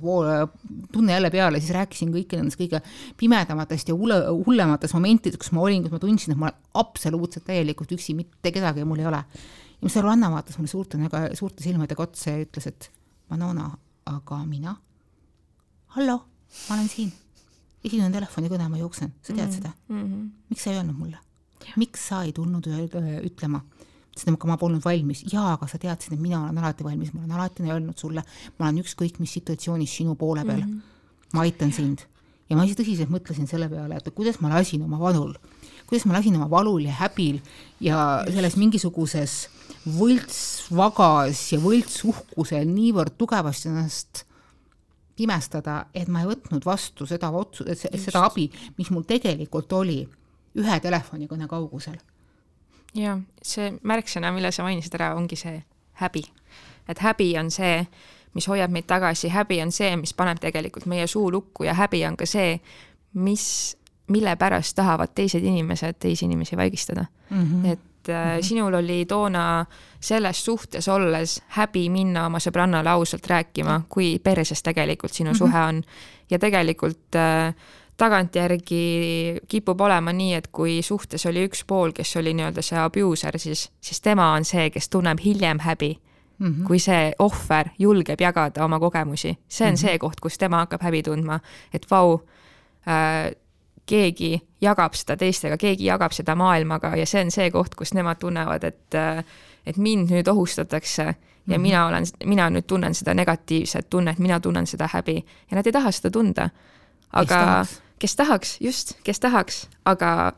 tunne 0.92 1.14
jälle 1.14 1.32
peale, 1.34 1.62
siis 1.64 1.74
rääkisin 1.76 2.12
kõiki 2.14 2.40
nendest 2.40 2.60
kõige 2.60 2.82
pimedamatest 3.18 3.92
ja 3.92 3.96
hulle, 3.98 4.20
hullematest 4.46 4.98
momentidest, 4.98 5.42
kus 5.42 5.54
ma 5.56 5.64
olin, 5.66 5.86
kus 5.86 5.96
ma 5.96 6.02
tundsin, 6.04 6.34
et 6.34 6.42
ma 6.42 6.50
olen 6.50 6.82
absoluutselt 6.84 7.48
täielikult 7.48 7.94
üksi, 7.98 8.16
mitte 8.18 8.52
kedagi 8.56 8.86
mul 8.88 9.04
ei 9.04 9.10
ole. 9.10 9.24
ja 9.78 9.86
mu 9.86 9.94
sõbranna 9.94 10.32
vaatas 10.34 10.58
mulle 10.58 10.72
suurte, 10.72 11.00
suurte 11.38 11.64
silmadega 11.64 12.04
otsa 12.04 12.36
ja 12.36 12.44
ütles, 12.46 12.68
et 12.68 12.92
Manona, 13.30 13.70
aga 14.08 14.42
mina? 14.46 14.76
hallo, 15.96 16.18
ma 16.70 16.76
olen 16.76 16.90
siin. 16.92 17.14
esimene 17.84 18.12
telefonikõne, 18.14 18.70
ma 18.70 18.78
jooksen, 18.78 19.14
sa 19.22 19.34
tead 19.34 19.48
mm 19.48 19.52
-hmm. 19.52 19.56
seda? 19.56 19.72
-hmm. 19.90 20.30
miks 20.50 20.64
sa 20.64 20.72
ei 20.72 20.78
öelnud 20.78 20.98
mulle? 20.98 21.18
miks 21.76 22.08
sa 22.08 22.24
ei 22.24 22.34
tulnud 22.34 22.68
ütlema? 23.24 23.62
Ütlesin, 24.18 24.36
aga 24.38 24.50
ma 24.50 24.58
polnud 24.58 24.84
valmis. 24.84 25.24
jaa, 25.32 25.54
aga 25.56 25.68
sa 25.70 25.80
teadsid, 25.82 26.14
et 26.14 26.22
mina 26.22 26.42
olen 26.44 26.58
alati 26.58 26.84
valmis, 26.84 27.14
ma 27.14 27.24
olen 27.24 27.38
alati 27.38 27.64
öelnud 27.64 27.98
sulle, 27.98 28.24
ma 28.58 28.68
olen 28.68 28.82
ükskõik 28.84 29.20
mis 29.22 29.34
situatsioonis 29.38 29.98
sinu 30.02 30.16
poole 30.16 30.46
peal 30.46 30.64
mm. 30.64 30.74
-hmm. 30.74 31.34
ma 31.34 31.42
aitan 31.42 31.72
sind. 31.72 32.06
ja 32.50 32.56
ma 32.56 32.64
ise 32.66 32.80
tõsiselt 32.80 33.12
mõtlesin 33.12 33.48
selle 33.48 33.70
peale, 33.70 33.98
et 33.98 34.14
kuidas 34.16 34.40
ma 34.42 34.50
lasin 34.50 34.84
oma 34.84 35.00
valul, 35.00 35.34
kuidas 35.88 36.06
ma 36.06 36.18
lasin 36.18 36.36
oma 36.36 36.50
valul 36.50 36.86
ja 36.86 36.94
häbil 36.94 37.42
ja 37.80 38.24
selles 38.28 38.56
mingisuguses 38.56 39.50
võltsvagas 39.86 41.52
ja 41.54 41.60
võltsuhkusel 41.60 42.68
niivõrd 42.68 43.18
tugevasti 43.18 43.70
ennast 43.70 44.26
pimestada, 45.18 45.88
et 45.94 46.08
ma 46.08 46.22
ei 46.22 46.30
võtnud 46.30 46.66
vastu 46.66 47.06
seda 47.06 47.30
otsu-, 47.30 47.66
seda 47.76 48.26
abi, 48.26 48.52
mis 48.78 48.92
mul 48.94 49.04
tegelikult 49.04 49.74
oli 49.74 50.04
ühe 50.58 50.80
telefonikõne 50.80 51.48
kaugusel 51.48 51.98
ja 52.96 53.18
see 53.42 53.74
märksõna, 53.84 54.32
mille 54.32 54.52
sa 54.52 54.64
mainisid 54.64 54.94
ära, 55.00 55.16
ongi 55.16 55.36
see 55.36 55.64
häbi. 56.02 56.24
et 56.88 57.00
häbi 57.00 57.38
on 57.40 57.52
see, 57.52 57.88
mis 58.34 58.48
hoiab 58.48 58.72
meid 58.72 58.86
tagasi, 58.88 59.30
häbi 59.30 59.62
on 59.62 59.72
see, 59.72 59.96
mis 59.96 60.14
paneb 60.14 60.40
tegelikult 60.40 60.86
meie 60.86 61.08
suu 61.08 61.32
lukku 61.32 61.64
ja 61.64 61.74
häbi 61.74 62.06
on 62.06 62.18
ka 62.18 62.26
see, 62.26 62.60
mis 63.14 63.78
mille 64.08 64.36
pärast 64.36 64.76
tahavad 64.76 65.12
teised 65.16 65.44
inimesed 65.44 66.00
teisi 66.00 66.26
inimesi 66.26 66.58
vaigistada 66.58 67.06
mm. 67.30 67.44
-hmm. 67.44 67.72
et 67.72 67.80
mm 68.08 68.14
-hmm. 68.14 68.44
sinul 68.44 68.74
oli 68.74 69.06
toona 69.06 69.66
selles 70.00 70.46
suhtes 70.46 70.88
olles 70.88 71.44
häbi 71.48 71.90
minna 71.90 72.26
oma 72.26 72.38
sõbrannale 72.38 72.88
ausalt 72.88 73.28
rääkima, 73.28 73.82
kui 73.90 74.20
perses 74.20 74.64
tegelikult 74.64 75.14
sinu 75.14 75.30
mm 75.30 75.34
-hmm. 75.34 75.38
suhe 75.38 75.60
on. 75.60 75.84
ja 76.30 76.40
tegelikult 76.40 77.16
äh, 77.16 77.56
tagantjärgi 77.98 79.40
kipub 79.48 79.82
olema 79.82 80.14
nii, 80.14 80.34
et 80.38 80.48
kui 80.54 80.82
suhtes 80.82 81.26
oli 81.26 81.48
üks 81.48 81.64
pool, 81.68 81.92
kes 81.98 82.16
oli 82.18 82.34
nii-öelda 82.38 82.62
see 82.62 82.78
abuser, 82.80 83.40
siis, 83.42 83.72
siis 83.82 84.02
tema 84.02 84.32
on 84.34 84.46
see, 84.46 84.70
kes 84.70 84.90
tunneb 84.90 85.20
hiljem 85.24 85.60
häbi 85.60 85.98
mm, 86.38 86.48
-hmm. 86.48 86.68
kui 86.68 86.80
see 86.80 87.12
ohver 87.20 87.70
julgeb 87.80 88.22
jagada 88.22 88.66
oma 88.66 88.80
kogemusi. 88.80 89.38
see 89.48 89.68
on 89.68 89.74
mm 89.74 89.76
-hmm. 89.76 89.82
see 89.82 90.00
koht, 90.00 90.20
kus 90.20 90.38
tema 90.38 90.58
hakkab 90.58 90.82
häbi 90.82 91.04
tundma, 91.04 91.40
et 91.74 91.92
vau 91.92 92.20
äh,, 92.88 93.32
keegi 93.86 94.42
jagab 94.62 94.94
seda 94.94 95.18
teistega, 95.18 95.58
keegi 95.58 95.86
jagab 95.86 96.12
seda 96.12 96.36
maailmaga 96.36 96.96
ja 96.96 97.06
see 97.06 97.24
on 97.24 97.32
see 97.32 97.52
koht, 97.52 97.76
kus 97.76 97.94
nemad 97.94 98.20
tunnevad, 98.20 98.64
et, 98.64 98.96
äh, 98.96 99.24
et 99.66 99.78
mind 99.78 100.12
nüüd 100.12 100.28
ohustatakse 100.28 101.04
ja 101.04 101.14
mm 101.14 101.54
-hmm. 101.54 101.58
mina 101.58 101.88
olen, 101.88 102.04
mina 102.26 102.50
nüüd 102.50 102.68
tunnen 102.68 102.94
seda 102.94 103.14
negatiivset 103.14 103.90
tunnet, 103.90 104.20
mina 104.20 104.40
tunnen 104.40 104.68
seda 104.68 104.90
häbi 104.94 105.26
ja 105.52 105.56
nad 105.56 105.66
ei 105.66 105.72
taha 105.72 105.92
seda 105.92 106.12
tunda. 106.12 106.50
aga 107.14 107.66
kes 108.00 108.16
tahaks, 108.16 108.58
just, 108.62 108.96
kes 109.04 109.20
tahaks, 109.20 109.66
aga 109.86 110.34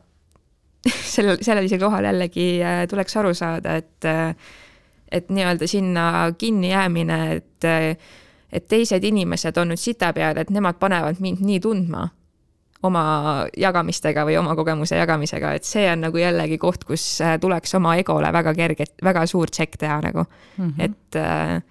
sellel, 1.14 1.40
sellisel 1.44 1.80
kohal 1.82 2.08
jällegi 2.08 2.48
äh, 2.64 2.82
tuleks 2.88 3.16
aru 3.20 3.34
saada, 3.34 3.76
et 3.80 4.08
äh, 4.08 4.34
et 5.10 5.28
nii-öelda 5.30 5.66
sinna 5.66 6.32
kinni 6.38 6.70
jäämine, 6.70 7.32
et, 7.32 7.64
et 8.52 8.68
teised 8.68 9.04
inimesed 9.04 9.56
on 9.58 9.72
nüüd 9.72 9.80
sita 9.82 10.12
peal, 10.14 10.38
et 10.38 10.50
nemad 10.54 10.78
panevad 10.78 11.18
mind 11.18 11.42
nii 11.42 11.60
tundma 11.64 12.04
oma 12.86 13.02
jagamistega 13.60 14.24
või 14.24 14.38
oma 14.40 14.54
kogemuse 14.56 14.96
jagamisega, 14.96 15.52
et 15.58 15.68
see 15.68 15.84
on 15.90 16.06
nagu 16.06 16.20
jällegi 16.20 16.56
koht, 16.60 16.86
kus 16.88 17.04
äh, 17.24 17.36
tuleks 17.40 17.74
oma 17.76 17.96
egole 18.00 18.30
väga 18.32 18.54
kerge, 18.56 18.86
väga 19.04 19.26
suur 19.28 19.52
tšekk 19.52 19.76
teha 19.82 19.98
nagu 20.06 20.24
mm, 20.24 20.70
-hmm. 20.70 20.84
et, 20.84 21.16
äh, 21.20 21.62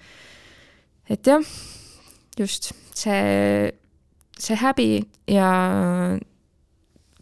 et 1.10 1.28
jah, 1.28 1.54
just 2.38 2.71
see, 2.93 3.71
see 4.39 4.58
häbi 4.60 4.89
ja 5.30 5.49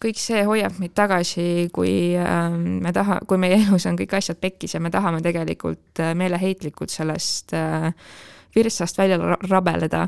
kõik 0.02 0.20
see 0.22 0.44
hoiab 0.46 0.78
meid 0.82 0.94
tagasi, 0.98 1.68
kui 1.74 2.14
ähm, 2.22 2.80
me 2.84 2.94
taha, 2.94 3.20
kui 3.28 3.40
meie 3.42 3.58
elus 3.64 3.88
on 3.90 3.98
kõik 3.98 4.18
asjad 4.20 4.40
pekkis 4.42 4.78
ja 4.78 4.82
me 4.84 4.92
tahame 4.94 5.24
tegelikult 5.26 6.02
äh, 6.04 6.14
meeleheitlikult 6.18 6.94
sellest 6.94 7.56
äh, 7.58 7.90
virtsast 8.56 8.98
välja 8.98 9.18
rabeleda. 9.50 10.08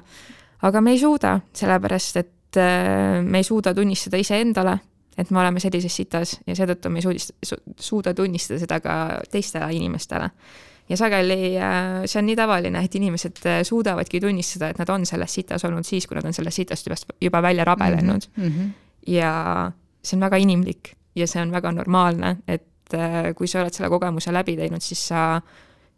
aga 0.61 0.81
me 0.81 0.91
ei 0.91 0.99
suuda, 0.99 1.39
sellepärast 1.53 2.21
et 2.21 2.61
äh, 2.61 3.19
me 3.23 3.41
ei 3.41 3.47
suuda 3.47 3.73
tunnistada 3.73 4.17
iseendale, 4.21 4.77
et 5.17 5.31
me 5.31 5.41
oleme 5.41 5.59
sellises 5.59 5.95
sitas 5.95 6.37
ja 6.45 6.55
seetõttu 6.55 6.89
me 6.89 7.01
ei 7.01 7.07
suudist, 7.07 7.33
su, 7.43 7.57
suuda 7.79 8.13
tunnistada 8.13 8.59
seda 8.61 8.79
ka 8.83 8.95
teistele 9.31 9.71
inimestele. 9.73 10.29
Ja 10.89 10.97
sageli 10.97 11.53
see 12.05 12.19
on 12.19 12.25
nii 12.25 12.35
tavaline, 12.35 12.83
et 12.83 12.95
inimesed 12.95 13.41
suudavadki 13.63 14.21
tunnistada, 14.21 14.69
et 14.69 14.79
nad 14.81 14.89
on 14.89 15.05
selles 15.05 15.33
sitas 15.33 15.65
olnud 15.65 15.85
siis, 15.85 16.07
kui 16.07 16.17
nad 16.17 16.25
on 16.25 16.33
sellest 16.33 16.63
sitast 16.63 16.87
juba, 16.87 17.17
juba 17.21 17.41
välja 17.41 17.65
rabelenud 17.65 18.29
mm. 18.35 18.47
-hmm 18.47 18.69
ja 19.07 19.71
see 20.03 20.17
on 20.17 20.25
väga 20.25 20.37
inimlik 20.37 20.93
ja 21.15 21.27
see 21.27 21.41
on 21.41 21.51
väga 21.51 21.71
normaalne, 21.71 22.37
et 22.47 22.93
äh, 22.93 23.31
kui 23.35 23.47
sa 23.47 23.63
oled 23.63 23.75
selle 23.75 23.89
kogemuse 23.89 24.33
läbi 24.33 24.55
teinud, 24.57 24.83
siis 24.83 25.01
sa 25.11 25.41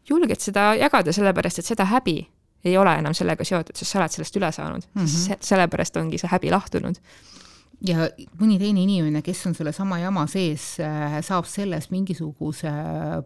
julged 0.10 0.42
seda 0.42 0.72
jagada, 0.80 1.14
sellepärast 1.14 1.62
et 1.62 1.72
seda 1.74 1.86
häbi 1.92 2.18
ei 2.66 2.78
ole 2.78 2.94
enam 3.02 3.14
sellega 3.18 3.46
seotud, 3.46 3.76
sest 3.78 3.94
sa 3.94 4.02
oled 4.02 4.14
sellest 4.14 4.38
üle 4.38 4.52
saanud 4.54 4.86
mm, 4.94 5.06
-hmm. 5.06 5.38
sellepärast 5.42 5.98
ongi 5.98 6.18
see 6.22 6.30
häbi 6.32 6.52
lahtunud 6.54 7.00
ja 7.86 8.08
mõni 8.40 8.58
teine 8.62 8.84
inimene, 8.84 9.22
kes 9.26 9.46
on 9.50 9.56
sellesama 9.58 10.00
jama 10.02 10.26
sees, 10.32 10.74
äh, 10.84 11.20
saab 11.26 11.48
sellest 11.50 11.94
mingisuguse 11.94 12.72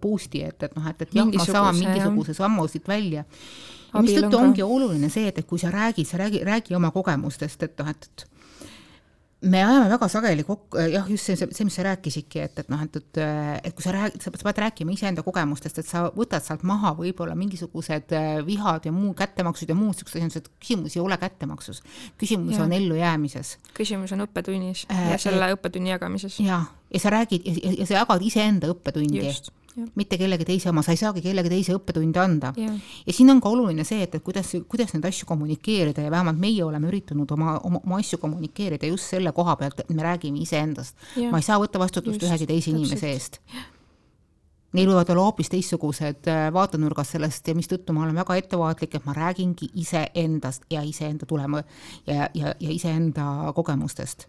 boost'i, 0.02 0.46
et, 0.48 0.68
et 0.68 0.76
noh, 0.78 0.86
et, 0.92 1.02
et 1.02 1.18
jah, 1.20 1.28
ma 1.28 1.48
saan 1.48 1.80
mingisuguse 1.80 2.38
sammu 2.38 2.68
siit 2.72 2.88
välja. 2.88 3.26
mistõttu 3.96 4.40
ongi 4.40 4.64
oluline 4.64 5.10
see, 5.10 5.28
et, 5.32 5.38
et 5.40 5.48
kui 5.48 5.60
sa 5.60 5.72
räägid, 5.72 6.08
sa 6.08 6.20
räägi, 6.20 6.44
räägi 6.48 6.76
oma 6.76 6.92
kogemustest, 6.96 7.64
et 7.64 7.78
noh, 7.80 7.92
et 7.92 8.26
me 9.46 9.62
ajame 9.64 9.90
väga 9.92 10.08
sageli 10.10 10.44
kokku, 10.46 10.80
jah, 10.92 11.08
just 11.10 11.30
see, 11.30 11.38
see, 11.38 11.66
mis 11.68 11.76
sa 11.78 11.86
rääkisidki, 11.86 12.42
et, 12.46 12.60
et 12.64 12.70
noh, 12.72 12.82
et, 12.86 12.98
et, 13.00 13.20
et 13.70 13.76
kui 13.76 13.86
sa 13.86 13.94
räägid, 13.96 14.24
sa 14.24 14.34
pead 14.34 14.62
rääkima 14.66 14.94
iseenda 14.96 15.24
kogemustest, 15.26 15.82
et 15.82 15.90
sa 15.90 16.06
võtad 16.16 16.44
sealt 16.46 16.66
maha 16.68 16.96
võib-olla 16.98 17.36
mingisugused 17.40 18.16
äh, 18.16 18.32
vihad 18.48 18.88
ja 18.88 18.94
muu 18.96 19.14
kättemaksud 19.18 19.72
ja 19.72 19.78
muud 19.78 19.94
niisugused 19.96 20.26
asjad, 20.28 20.50
küsimus 20.62 20.98
ei 20.98 21.04
ole 21.04 21.18
kättemaksus. 21.22 21.84
küsimus 22.22 22.58
ja. 22.58 22.64
on 22.66 22.74
ellujäämises. 22.76 23.58
küsimus 23.78 24.16
on 24.16 24.26
õppetunnis 24.26 24.86
äh, 24.92 25.12
ja 25.14 25.22
selle 25.22 25.50
äh, 25.50 25.56
õppetunni 25.58 25.94
jagamises. 25.94 26.40
jah, 26.44 26.68
ja 26.94 27.04
sa 27.04 27.14
räägid 27.14 27.46
ja, 27.46 27.76
ja 27.80 27.90
sa 27.90 28.02
jagad 28.02 28.26
iseenda 28.26 28.72
õppetundi 28.74 29.22
mitte 29.96 30.18
kellegi 30.20 30.48
teise 30.48 30.70
oma, 30.72 30.84
sa 30.86 30.94
ei 30.96 31.00
saagi 31.00 31.24
kellegi 31.26 31.52
teise 31.52 31.76
õppetunde 31.76 32.22
anda. 32.22 32.54
ja 32.56 33.14
siin 33.14 33.30
on 33.34 33.42
ka 33.44 33.52
oluline 33.52 33.84
see, 33.88 34.04
et, 34.06 34.16
et 34.16 34.24
kuidas, 34.24 34.54
kuidas 34.72 34.94
neid 34.96 35.06
asju 35.10 35.28
kommunikeerida 35.30 36.06
ja 36.06 36.12
vähemalt 36.12 36.40
meie 36.40 36.64
oleme 36.64 36.90
üritanud 36.92 37.32
oma, 37.36 37.60
oma, 37.64 37.82
oma 37.84 38.00
asju 38.00 38.20
kommunikeerida 38.22 38.88
just 38.92 39.12
selle 39.12 39.34
koha 39.36 39.56
pealt, 39.60 39.80
et 39.84 39.90
me 39.96 40.04
räägime 40.04 40.42
iseendast. 40.44 40.96
ma 41.32 41.42
ei 41.42 41.48
saa 41.48 41.60
võtta 41.62 41.82
vastutust 41.82 42.22
just, 42.22 42.28
ühegi 42.30 42.48
teise 42.50 42.72
inimese 42.72 43.12
eest. 43.12 43.42
Neil 44.76 44.90
võivad 44.92 45.08
olla 45.14 45.24
hoopis 45.30 45.48
teistsugused 45.48 46.28
äh, 46.28 46.50
vaatenurgad 46.52 47.08
sellest 47.08 47.48
ja 47.48 47.56
mistõttu 47.56 47.94
ma 47.96 48.04
olen 48.04 48.18
väga 48.20 48.36
ettevaatlik, 48.42 48.98
et 48.98 49.06
ma 49.08 49.16
räägingi 49.16 49.70
iseendast 49.80 50.68
ja 50.72 50.84
iseenda 50.84 51.28
tulema 51.30 51.64
ja, 52.08 52.28
ja, 52.36 52.52
ja 52.60 52.72
iseenda 52.76 53.54
kogemustest 53.56 54.28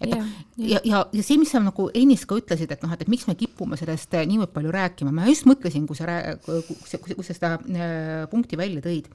et 0.00 0.14
ja, 0.14 0.20
ja, 0.56 0.80
ja, 0.84 1.04
ja 1.12 1.22
see, 1.24 1.38
mis 1.40 1.52
sa 1.52 1.60
nagu 1.62 1.90
ennist 1.96 2.26
ka 2.28 2.38
ütlesid, 2.40 2.72
et 2.72 2.84
noh, 2.84 2.92
et, 2.94 3.04
et 3.04 3.12
miks 3.12 3.26
me 3.28 3.36
kipume 3.38 3.76
sellest 3.80 4.16
äh, 4.16 4.26
niivõrd 4.28 4.54
palju 4.54 4.72
rääkima, 4.74 5.12
ma 5.14 5.28
just 5.28 5.48
mõtlesin, 5.48 5.86
kui 5.88 5.98
sa 5.98 6.08
rää-, 6.08 6.36
kui 6.44 6.62
sa, 6.88 7.00
kui 7.04 7.26
sa 7.26 7.36
seda 7.36 7.54
äh, 7.60 8.26
punkti 8.32 8.58
välja 8.60 8.84
tõid, 8.84 9.10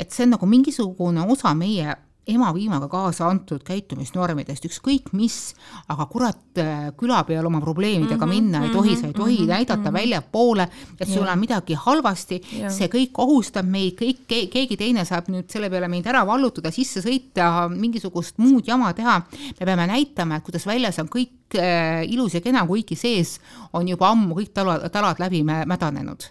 et 0.00 0.10
see 0.10 0.26
on 0.26 0.34
nagu 0.34 0.48
mingisugune 0.50 1.26
osa 1.30 1.54
meie 1.58 1.94
emapiimaga 2.30 2.88
kaasa 2.90 3.28
antud 3.30 3.62
käitumisnormidest, 3.66 4.66
ükskõik 4.68 5.12
mis, 5.16 5.54
aga 5.90 6.06
kurat, 6.10 6.40
äh, 6.58 6.90
küla 6.98 7.22
peal 7.28 7.46
oma 7.46 7.60
probleemidega 7.60 8.26
mm 8.26 8.32
-hmm, 8.32 8.34
minna 8.34 8.64
ei 8.64 8.72
tohi, 8.74 8.96
sa 8.96 9.06
ei 9.06 9.12
tohi 9.12 9.36
mm 9.38 9.44
-hmm, 9.44 9.48
näidata 9.48 9.76
mm 9.76 9.86
-hmm. 9.86 9.92
väljapoole, 9.92 10.68
et 11.00 11.08
sul 11.08 11.26
on 11.26 11.38
midagi 11.38 11.74
halvasti, 11.74 12.40
see 12.68 12.88
kõik 12.88 13.18
ohustab 13.18 13.66
meid, 13.66 13.94
kõik, 14.00 14.50
keegi 14.50 14.76
teine 14.76 15.04
saab 15.04 15.28
nüüd 15.28 15.50
selle 15.50 15.70
peale 15.70 15.88
meid 15.88 16.06
ära 16.06 16.26
vallutada, 16.26 16.70
sisse 16.70 17.00
sõita, 17.00 17.68
mingisugust 17.68 18.38
muud 18.38 18.66
jama 18.66 18.92
teha. 18.92 19.22
me 19.60 19.66
peame 19.66 19.86
näitama, 19.86 20.36
et 20.36 20.44
kuidas 20.44 20.66
väljas 20.66 20.98
on 20.98 21.08
kõik 21.08 21.58
äh, 21.58 22.04
ilus 22.12 22.34
ja 22.34 22.40
kena, 22.40 22.66
kuigi 22.66 22.96
sees 22.96 23.40
on 23.72 23.88
juba 23.88 24.08
ammu 24.08 24.34
kõik 24.34 24.52
talad, 24.54 24.90
talad 24.92 25.18
läbi 25.18 25.42
mädanenud. 25.44 26.22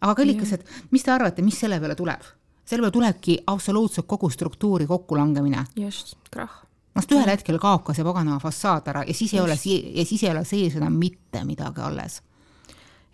aga 0.00 0.14
kallikesed, 0.14 0.64
mis 0.90 1.02
te 1.02 1.10
arvate, 1.10 1.42
mis 1.42 1.60
selle 1.60 1.80
peale 1.80 1.94
tuleb? 1.94 2.20
Selle 2.64 2.82
peale 2.82 2.92
tulebki 2.92 3.38
absoluutselt 3.46 4.06
kogu 4.06 4.30
struktuuri 4.30 4.86
kokkulangemine. 4.86 5.64
just, 5.76 6.16
krahh. 6.30 6.62
sest 6.96 7.12
ühel 7.12 7.28
hetkel 7.28 7.58
kaob 7.60 7.84
ka 7.84 7.94
see 7.94 8.06
paganama 8.06 8.40
fassaad 8.42 8.88
ära 8.92 9.02
ja 9.06 9.14
siis 9.14 9.34
ei 9.34 9.40
just. 9.40 9.48
ole, 9.48 9.80
ja 10.00 10.04
siis 10.04 10.22
ei 10.22 10.30
ole 10.30 10.44
sees 10.48 10.76
enam 10.80 10.96
mitte 10.98 11.44
midagi 11.44 11.84
alles 11.84 12.20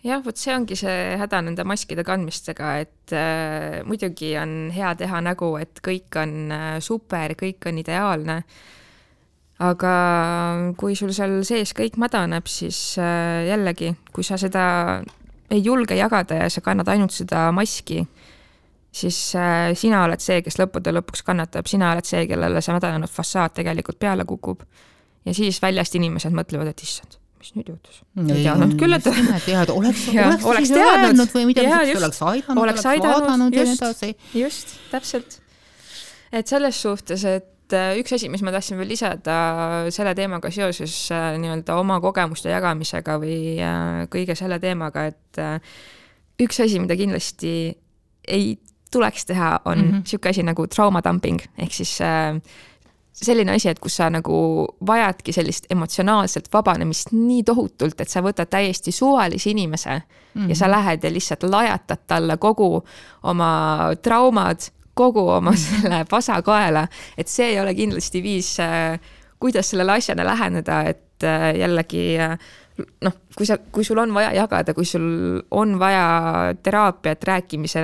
jah, 0.05 0.23
vot 0.25 0.39
see 0.39 0.55
ongi 0.55 0.79
see 0.79 1.17
häda 1.21 1.43
nende 1.45 1.65
maskide 1.69 2.05
kandmistega, 2.07 2.75
et 2.85 3.15
äh, 3.17 3.81
muidugi 3.87 4.35
on 4.41 4.71
hea 4.75 4.95
teha 4.97 5.23
nägu, 5.25 5.55
et 5.61 5.83
kõik 5.85 6.21
on 6.21 6.37
äh, 6.55 6.77
super, 6.85 7.35
kõik 7.39 7.67
on 7.69 7.83
ideaalne. 7.83 8.43
aga 9.61 9.95
kui 10.81 10.95
sul 10.97 11.11
seal 11.13 11.43
sees 11.45 11.75
kõik 11.77 11.99
mädaneb, 12.01 12.47
siis 12.49 12.97
äh, 12.97 13.45
jällegi, 13.51 13.93
kui 14.13 14.25
sa 14.25 14.39
seda 14.41 15.03
ei 15.51 15.61
julge 15.61 15.99
jagada 15.99 16.39
ja 16.45 16.49
sa 16.49 16.63
kannad 16.65 16.89
ainult 16.89 17.13
seda 17.13 17.51
maski 17.53 18.01
äh,, 18.01 18.31
siis 18.92 19.18
äh, 19.38 19.70
sina 19.79 20.05
oled 20.05 20.22
see, 20.22 20.40
kes 20.44 20.59
lõppude 20.61 20.92
lõpuks 20.94 21.22
kannatab, 21.26 21.68
sina 21.70 21.92
oled 21.94 22.07
see, 22.07 22.24
kellele 22.31 22.62
see 22.64 22.74
mädanenud 22.74 23.11
fassaad 23.11 23.55
tegelikult 23.59 24.00
peale 24.03 24.26
kukub. 24.29 24.64
ja 25.24 25.35
siis 25.37 25.61
väljast 25.62 25.94
inimesed 25.98 26.35
mõtlevad, 26.35 26.72
et 26.72 26.83
issand, 26.83 27.18
mis 27.38 27.53
nüüd 27.55 27.70
juhtus? 27.70 28.00
ei 28.24 28.42
teadnud 28.42 28.74
küll, 28.81 28.96
et. 28.96 29.07
teada, 29.46 29.74
oleks, 29.79 30.09
oleks, 30.14 30.48
oleks 30.55 30.74
teadnud 30.74 31.37
või 31.37 31.46
midagi 31.53 31.70
sellist, 31.70 32.00
oleks 32.03 32.24
aidanud, 32.33 32.64
oleks, 32.64 32.88
oleks 32.90 33.07
vaadanud 33.07 33.57
ja 33.57 33.68
nii 33.68 33.79
edasi. 33.79 34.12
just, 34.42 34.74
täpselt. 34.90 35.38
et 36.33 36.50
selles 36.50 36.81
suhtes, 36.83 37.26
et 37.31 37.76
äh, 37.76 37.92
üks 38.03 38.16
asi, 38.18 38.33
mis 38.33 38.42
ma 38.42 38.55
tahtsin 38.57 38.81
veel 38.81 38.90
lisada 38.90 39.37
selle 39.94 40.16
teemaga 40.18 40.50
seoses 40.50 40.96
äh, 41.14 41.29
nii-öelda 41.38 41.79
oma 41.79 42.00
kogemuste 42.03 42.50
jagamisega 42.50 43.20
või 43.22 43.38
kõige 44.11 44.35
selle 44.35 44.59
teemaga, 44.59 45.07
et 45.12 45.44
üks 46.42 46.59
asi, 46.64 46.83
mida 46.83 46.98
kindlasti 46.98 47.55
ei 48.31 48.50
tuleks 48.90 49.26
teha, 49.26 49.61
on 49.64 49.79
mm 49.79 50.03
-hmm. 50.03 50.29
asi 50.29 50.42
nagu 50.42 50.66
trauma 50.66 51.00
dumping 51.05 51.40
ehk 51.59 51.72
siis 51.72 52.00
äh, 52.00 52.40
selline 53.12 53.53
asi, 53.53 53.68
et 53.68 53.79
kus 53.79 53.96
sa 53.96 54.11
nagu 54.11 54.66
vajadki 54.87 55.33
sellist 55.33 55.66
emotsionaalset 55.70 56.48
vabanemist 56.53 57.12
nii 57.12 57.42
tohutult, 57.42 58.00
et 58.00 58.09
sa 58.09 58.20
võtad 58.20 58.50
täiesti 58.50 58.92
suvalise 58.92 59.50
inimese 59.50 59.90
mm 59.90 60.42
-hmm. 60.42 60.48
ja 60.48 60.55
sa 60.55 60.64
mhm. 60.64 60.70
lähed 60.70 61.05
ja 61.05 61.12
lihtsalt 61.12 61.42
lajatad 61.42 61.98
talle 62.07 62.37
kogu 62.37 62.85
oma 63.22 63.79
traumad, 64.03 64.61
kogu 64.94 65.29
oma 65.29 65.57
selle 65.66 66.05
pasa 66.11 66.42
kaela, 66.42 66.88
et 67.18 67.29
see 67.29 67.46
ei 67.46 67.61
ole 67.61 67.74
kindlasti 67.74 68.22
viis 68.22 68.61
äh, 68.61 69.00
kuidas 69.40 69.70
sellele 69.70 69.92
asjale 69.92 70.24
läheneda, 70.24 70.83
et 70.83 71.24
äh, 71.24 71.55
jällegi 71.59 72.18
noh, 72.79 73.17
kui 73.37 73.49
sa, 73.49 73.59
kui 73.73 73.85
sul 73.87 73.99
on 74.03 74.13
vaja 74.15 74.33
jagada, 74.37 74.75
kui 74.77 74.87
sul 74.89 75.41
on 75.57 75.77
vaja 75.81 76.55
teraapiat 76.63 77.25
rääkimise 77.29 77.83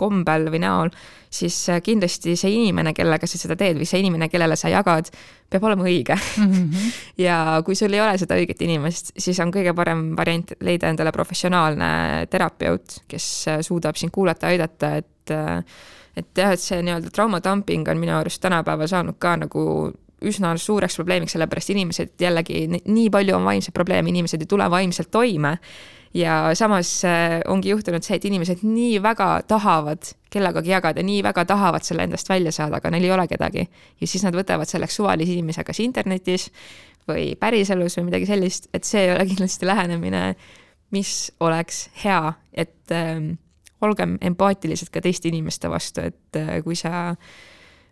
kombel 0.00 0.48
või 0.52 0.62
näol, 0.64 0.92
siis 1.34 1.56
kindlasti 1.84 2.36
see 2.38 2.52
inimene, 2.54 2.94
kellega 2.96 3.28
sa 3.28 3.40
seda 3.40 3.56
teed 3.58 3.80
või 3.80 3.88
see 3.88 4.02
inimene, 4.04 4.28
kellele 4.32 4.56
sa 4.58 4.70
jagad, 4.72 5.10
peab 5.50 5.66
olema 5.66 5.86
õige 5.88 6.16
mm. 6.16 6.52
-hmm. 6.52 6.92
ja 7.26 7.38
kui 7.66 7.76
sul 7.78 7.92
ei 7.92 8.00
ole 8.04 8.18
seda 8.18 8.38
õiget 8.38 8.62
inimest, 8.64 9.12
siis 9.16 9.40
on 9.40 9.52
kõige 9.54 9.74
parem 9.74 10.12
variant 10.16 10.54
leida 10.60 10.88
endale 10.92 11.12
professionaalne 11.12 11.90
terapeut, 12.30 13.02
kes 13.08 13.28
suudab 13.66 13.96
sind 13.96 14.14
kuulata, 14.14 14.52
aidata, 14.52 14.96
et 14.96 15.10
et 16.14 16.38
jah, 16.38 16.52
et 16.54 16.60
see 16.62 16.82
nii-öelda 16.84 17.10
traumadamping 17.10 17.88
on 17.90 17.98
minu 17.98 18.14
arust 18.14 18.38
tänapäeval 18.42 18.86
saanud 18.86 19.16
ka 19.18 19.34
nagu 19.40 19.64
üsna 20.28 20.54
suureks 20.60 20.96
probleemiks, 20.98 21.34
sellepärast 21.34 21.72
inimesed 21.74 22.14
jällegi, 22.20 22.64
nii 22.84 23.10
palju 23.12 23.36
on 23.36 23.44
vaimseid 23.46 23.74
probleeme, 23.76 24.10
inimesed 24.12 24.44
ei 24.44 24.50
tule 24.50 24.68
vaimselt 24.70 25.10
toime. 25.10 25.58
ja 26.14 26.50
samas 26.54 27.04
äh, 27.04 27.40
ongi 27.50 27.72
juhtunud 27.72 28.04
see, 28.06 28.14
et 28.20 28.24
inimesed 28.24 28.60
nii 28.62 29.00
väga 29.02 29.42
tahavad 29.50 30.12
kellegagi 30.30 30.70
jagada, 30.70 31.02
nii 31.02 31.22
väga 31.26 31.44
tahavad 31.44 31.82
selle 31.82 32.04
endast 32.06 32.28
välja 32.30 32.52
saada, 32.54 32.78
aga 32.78 32.90
neil 32.94 33.04
ei 33.04 33.10
ole 33.10 33.26
kedagi. 33.28 33.68
ja 34.00 34.06
siis 34.06 34.22
nad 34.24 34.34
võtavad 34.34 34.70
selleks 34.70 34.96
suvalise 34.96 35.32
inimese 35.32 35.64
kas 35.64 35.80
internetis 35.82 36.50
või 37.08 37.34
päriselus 37.36 37.98
või 37.98 38.10
midagi 38.12 38.30
sellist, 38.30 38.68
et 38.74 38.84
see 38.84 39.08
ei 39.08 39.14
ole 39.14 39.26
kindlasti 39.26 39.66
lähenemine, 39.66 40.34
mis 40.94 41.32
oleks 41.40 41.88
hea, 42.04 42.32
et 42.52 42.94
äh, 42.94 43.18
olgem 43.82 44.18
empaatilised 44.20 44.94
ka 44.94 45.02
teiste 45.02 45.28
inimeste 45.28 45.68
vastu, 45.68 46.06
et 46.12 46.38
äh, 46.38 46.62
kui 46.62 46.78
sa 46.78 47.10
äh, 47.10 47.34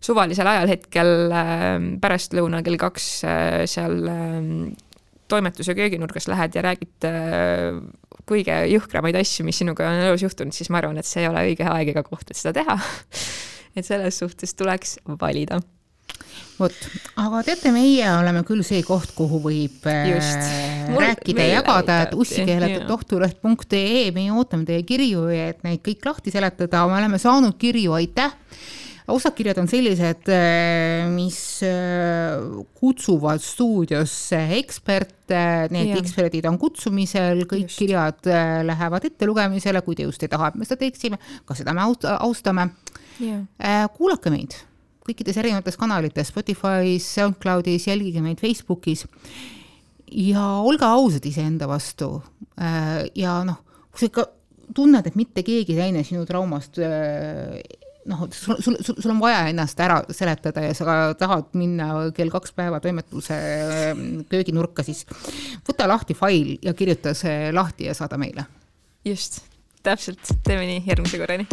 suvalisel 0.03 0.49
ajalhetkel 0.51 1.12
ähm, 1.37 1.91
pärastlõunal 2.03 2.65
kell 2.67 2.79
kaks 2.81 3.09
äh, 3.27 3.62
seal 3.71 4.09
ähm, 4.11 4.73
toimetuse 5.31 5.77
kööginurgas 5.79 6.27
lähed 6.31 6.59
ja 6.59 6.65
räägid 6.67 7.07
äh, 7.09 7.79
kõige 8.29 8.57
jõhkramaid 8.71 9.17
asju, 9.19 9.47
mis 9.47 9.59
sinuga 9.62 9.88
on 9.88 10.03
elus 10.07 10.25
juhtunud, 10.27 10.55
siis 10.55 10.71
ma 10.73 10.79
arvan, 10.83 10.99
et 11.01 11.09
see 11.09 11.23
ei 11.25 11.31
ole 11.31 11.47
õige 11.51 11.67
aeg 11.69 11.87
ega 11.95 12.03
koht, 12.07 12.27
et 12.31 12.38
seda 12.38 12.53
teha. 12.62 12.77
Et 13.73 13.87
selles 13.87 14.19
suhtes 14.21 14.51
tuleks 14.53 14.99
valida. 15.17 15.57
Vot, 16.59 16.75
aga 17.17 17.38
teate, 17.47 17.71
meie 17.73 18.05
oleme 18.12 18.43
küll 18.45 18.61
see 18.69 18.83
koht, 18.85 19.15
kuhu 19.17 19.38
võib 19.41 19.87
äh, 19.88 20.11
Just. 20.11 20.45
rääkida 20.93 21.47
ja 21.47 21.55
jagada, 21.55 21.97
et 22.05 22.12
ussikeeletud.tohtuleht.ee, 22.12 24.11
meie 24.12 24.29
ootame 24.37 24.69
teie 24.69 24.85
kirju, 24.85 25.25
et 25.33 25.65
neid 25.65 25.81
kõik 25.88 26.05
lahti 26.05 26.29
seletada, 26.35 26.85
me 26.91 27.01
oleme 27.01 27.17
saanud 27.23 27.57
kirju, 27.57 27.97
aitäh 27.97 28.37
osad 29.11 29.35
kirjad 29.35 29.59
on 29.59 29.69
sellised, 29.71 30.29
äh, 30.31 31.09
mis 31.11 31.38
äh, 31.67 32.38
kutsuvad 32.79 33.43
stuudiosse 33.43 34.38
eksperte, 34.59 35.41
need 35.75 35.91
ja. 35.91 36.01
eksperdid 36.01 36.47
on 36.51 36.59
kutsumisel, 36.61 37.45
kõik 37.51 37.67
just. 37.67 37.81
kirjad 37.83 38.31
äh, 38.31 38.61
lähevad 38.67 39.07
ettelugemisele, 39.09 39.83
kui 39.83 39.99
te 39.99 40.07
just 40.07 40.23
ei 40.23 40.31
taha, 40.31 40.53
et 40.53 40.61
me 40.61 40.69
seda 40.69 40.85
teeksime, 40.85 41.19
ka 41.49 41.57
seda 41.59 41.75
me 41.77 41.87
austame. 42.19 42.71
kuulake 43.97 44.31
meid 44.33 44.55
kõikides 45.03 45.37
erinevates 45.41 45.77
kanalites, 45.77 46.31
Spotify's, 46.31 47.09
SoundCloudis, 47.17 47.88
jälgige 47.91 48.23
meid 48.23 48.38
Facebookis 48.38 49.03
ja 50.07 50.45
olge 50.62 50.87
ausad 50.87 51.27
iseenda 51.27 51.67
vastu. 51.67 52.23
ja 53.19 53.35
noh, 53.45 53.59
kui 53.91 53.99
sa 53.99 54.07
ikka 54.07 54.27
tunned, 54.75 55.07
et 55.07 55.19
mitte 55.19 55.43
keegi 55.43 55.75
teine 55.75 56.05
sinu 56.07 56.23
traumast 56.27 56.79
noh, 58.11 58.27
sul, 58.33 58.57
sul, 58.62 58.77
sul, 58.81 58.97
sul 58.99 59.15
on 59.15 59.21
vaja 59.23 59.47
ennast 59.51 59.81
ära 59.81 60.01
seletada 60.11 60.65
ja 60.65 60.75
sa 60.77 60.97
tahad 61.19 61.53
minna 61.59 61.88
kell 62.17 62.33
kaks 62.33 62.55
päeva 62.57 62.81
toimetuse 62.83 63.38
ähm, 63.93 64.05
kööginurka, 64.31 64.85
siis 64.87 65.05
võta 65.69 65.88
lahti 65.91 66.17
fail 66.19 66.57
ja 66.62 66.75
kirjuta 66.75 67.15
see 67.19 67.53
lahti 67.55 67.91
ja 67.91 67.97
saada 67.99 68.19
meile. 68.21 68.47
just, 69.05 69.43
täpselt, 69.83 70.35
teeme 70.47 70.67
nii 70.69 70.83
järgmise 70.87 71.23
korrani. 71.23 71.47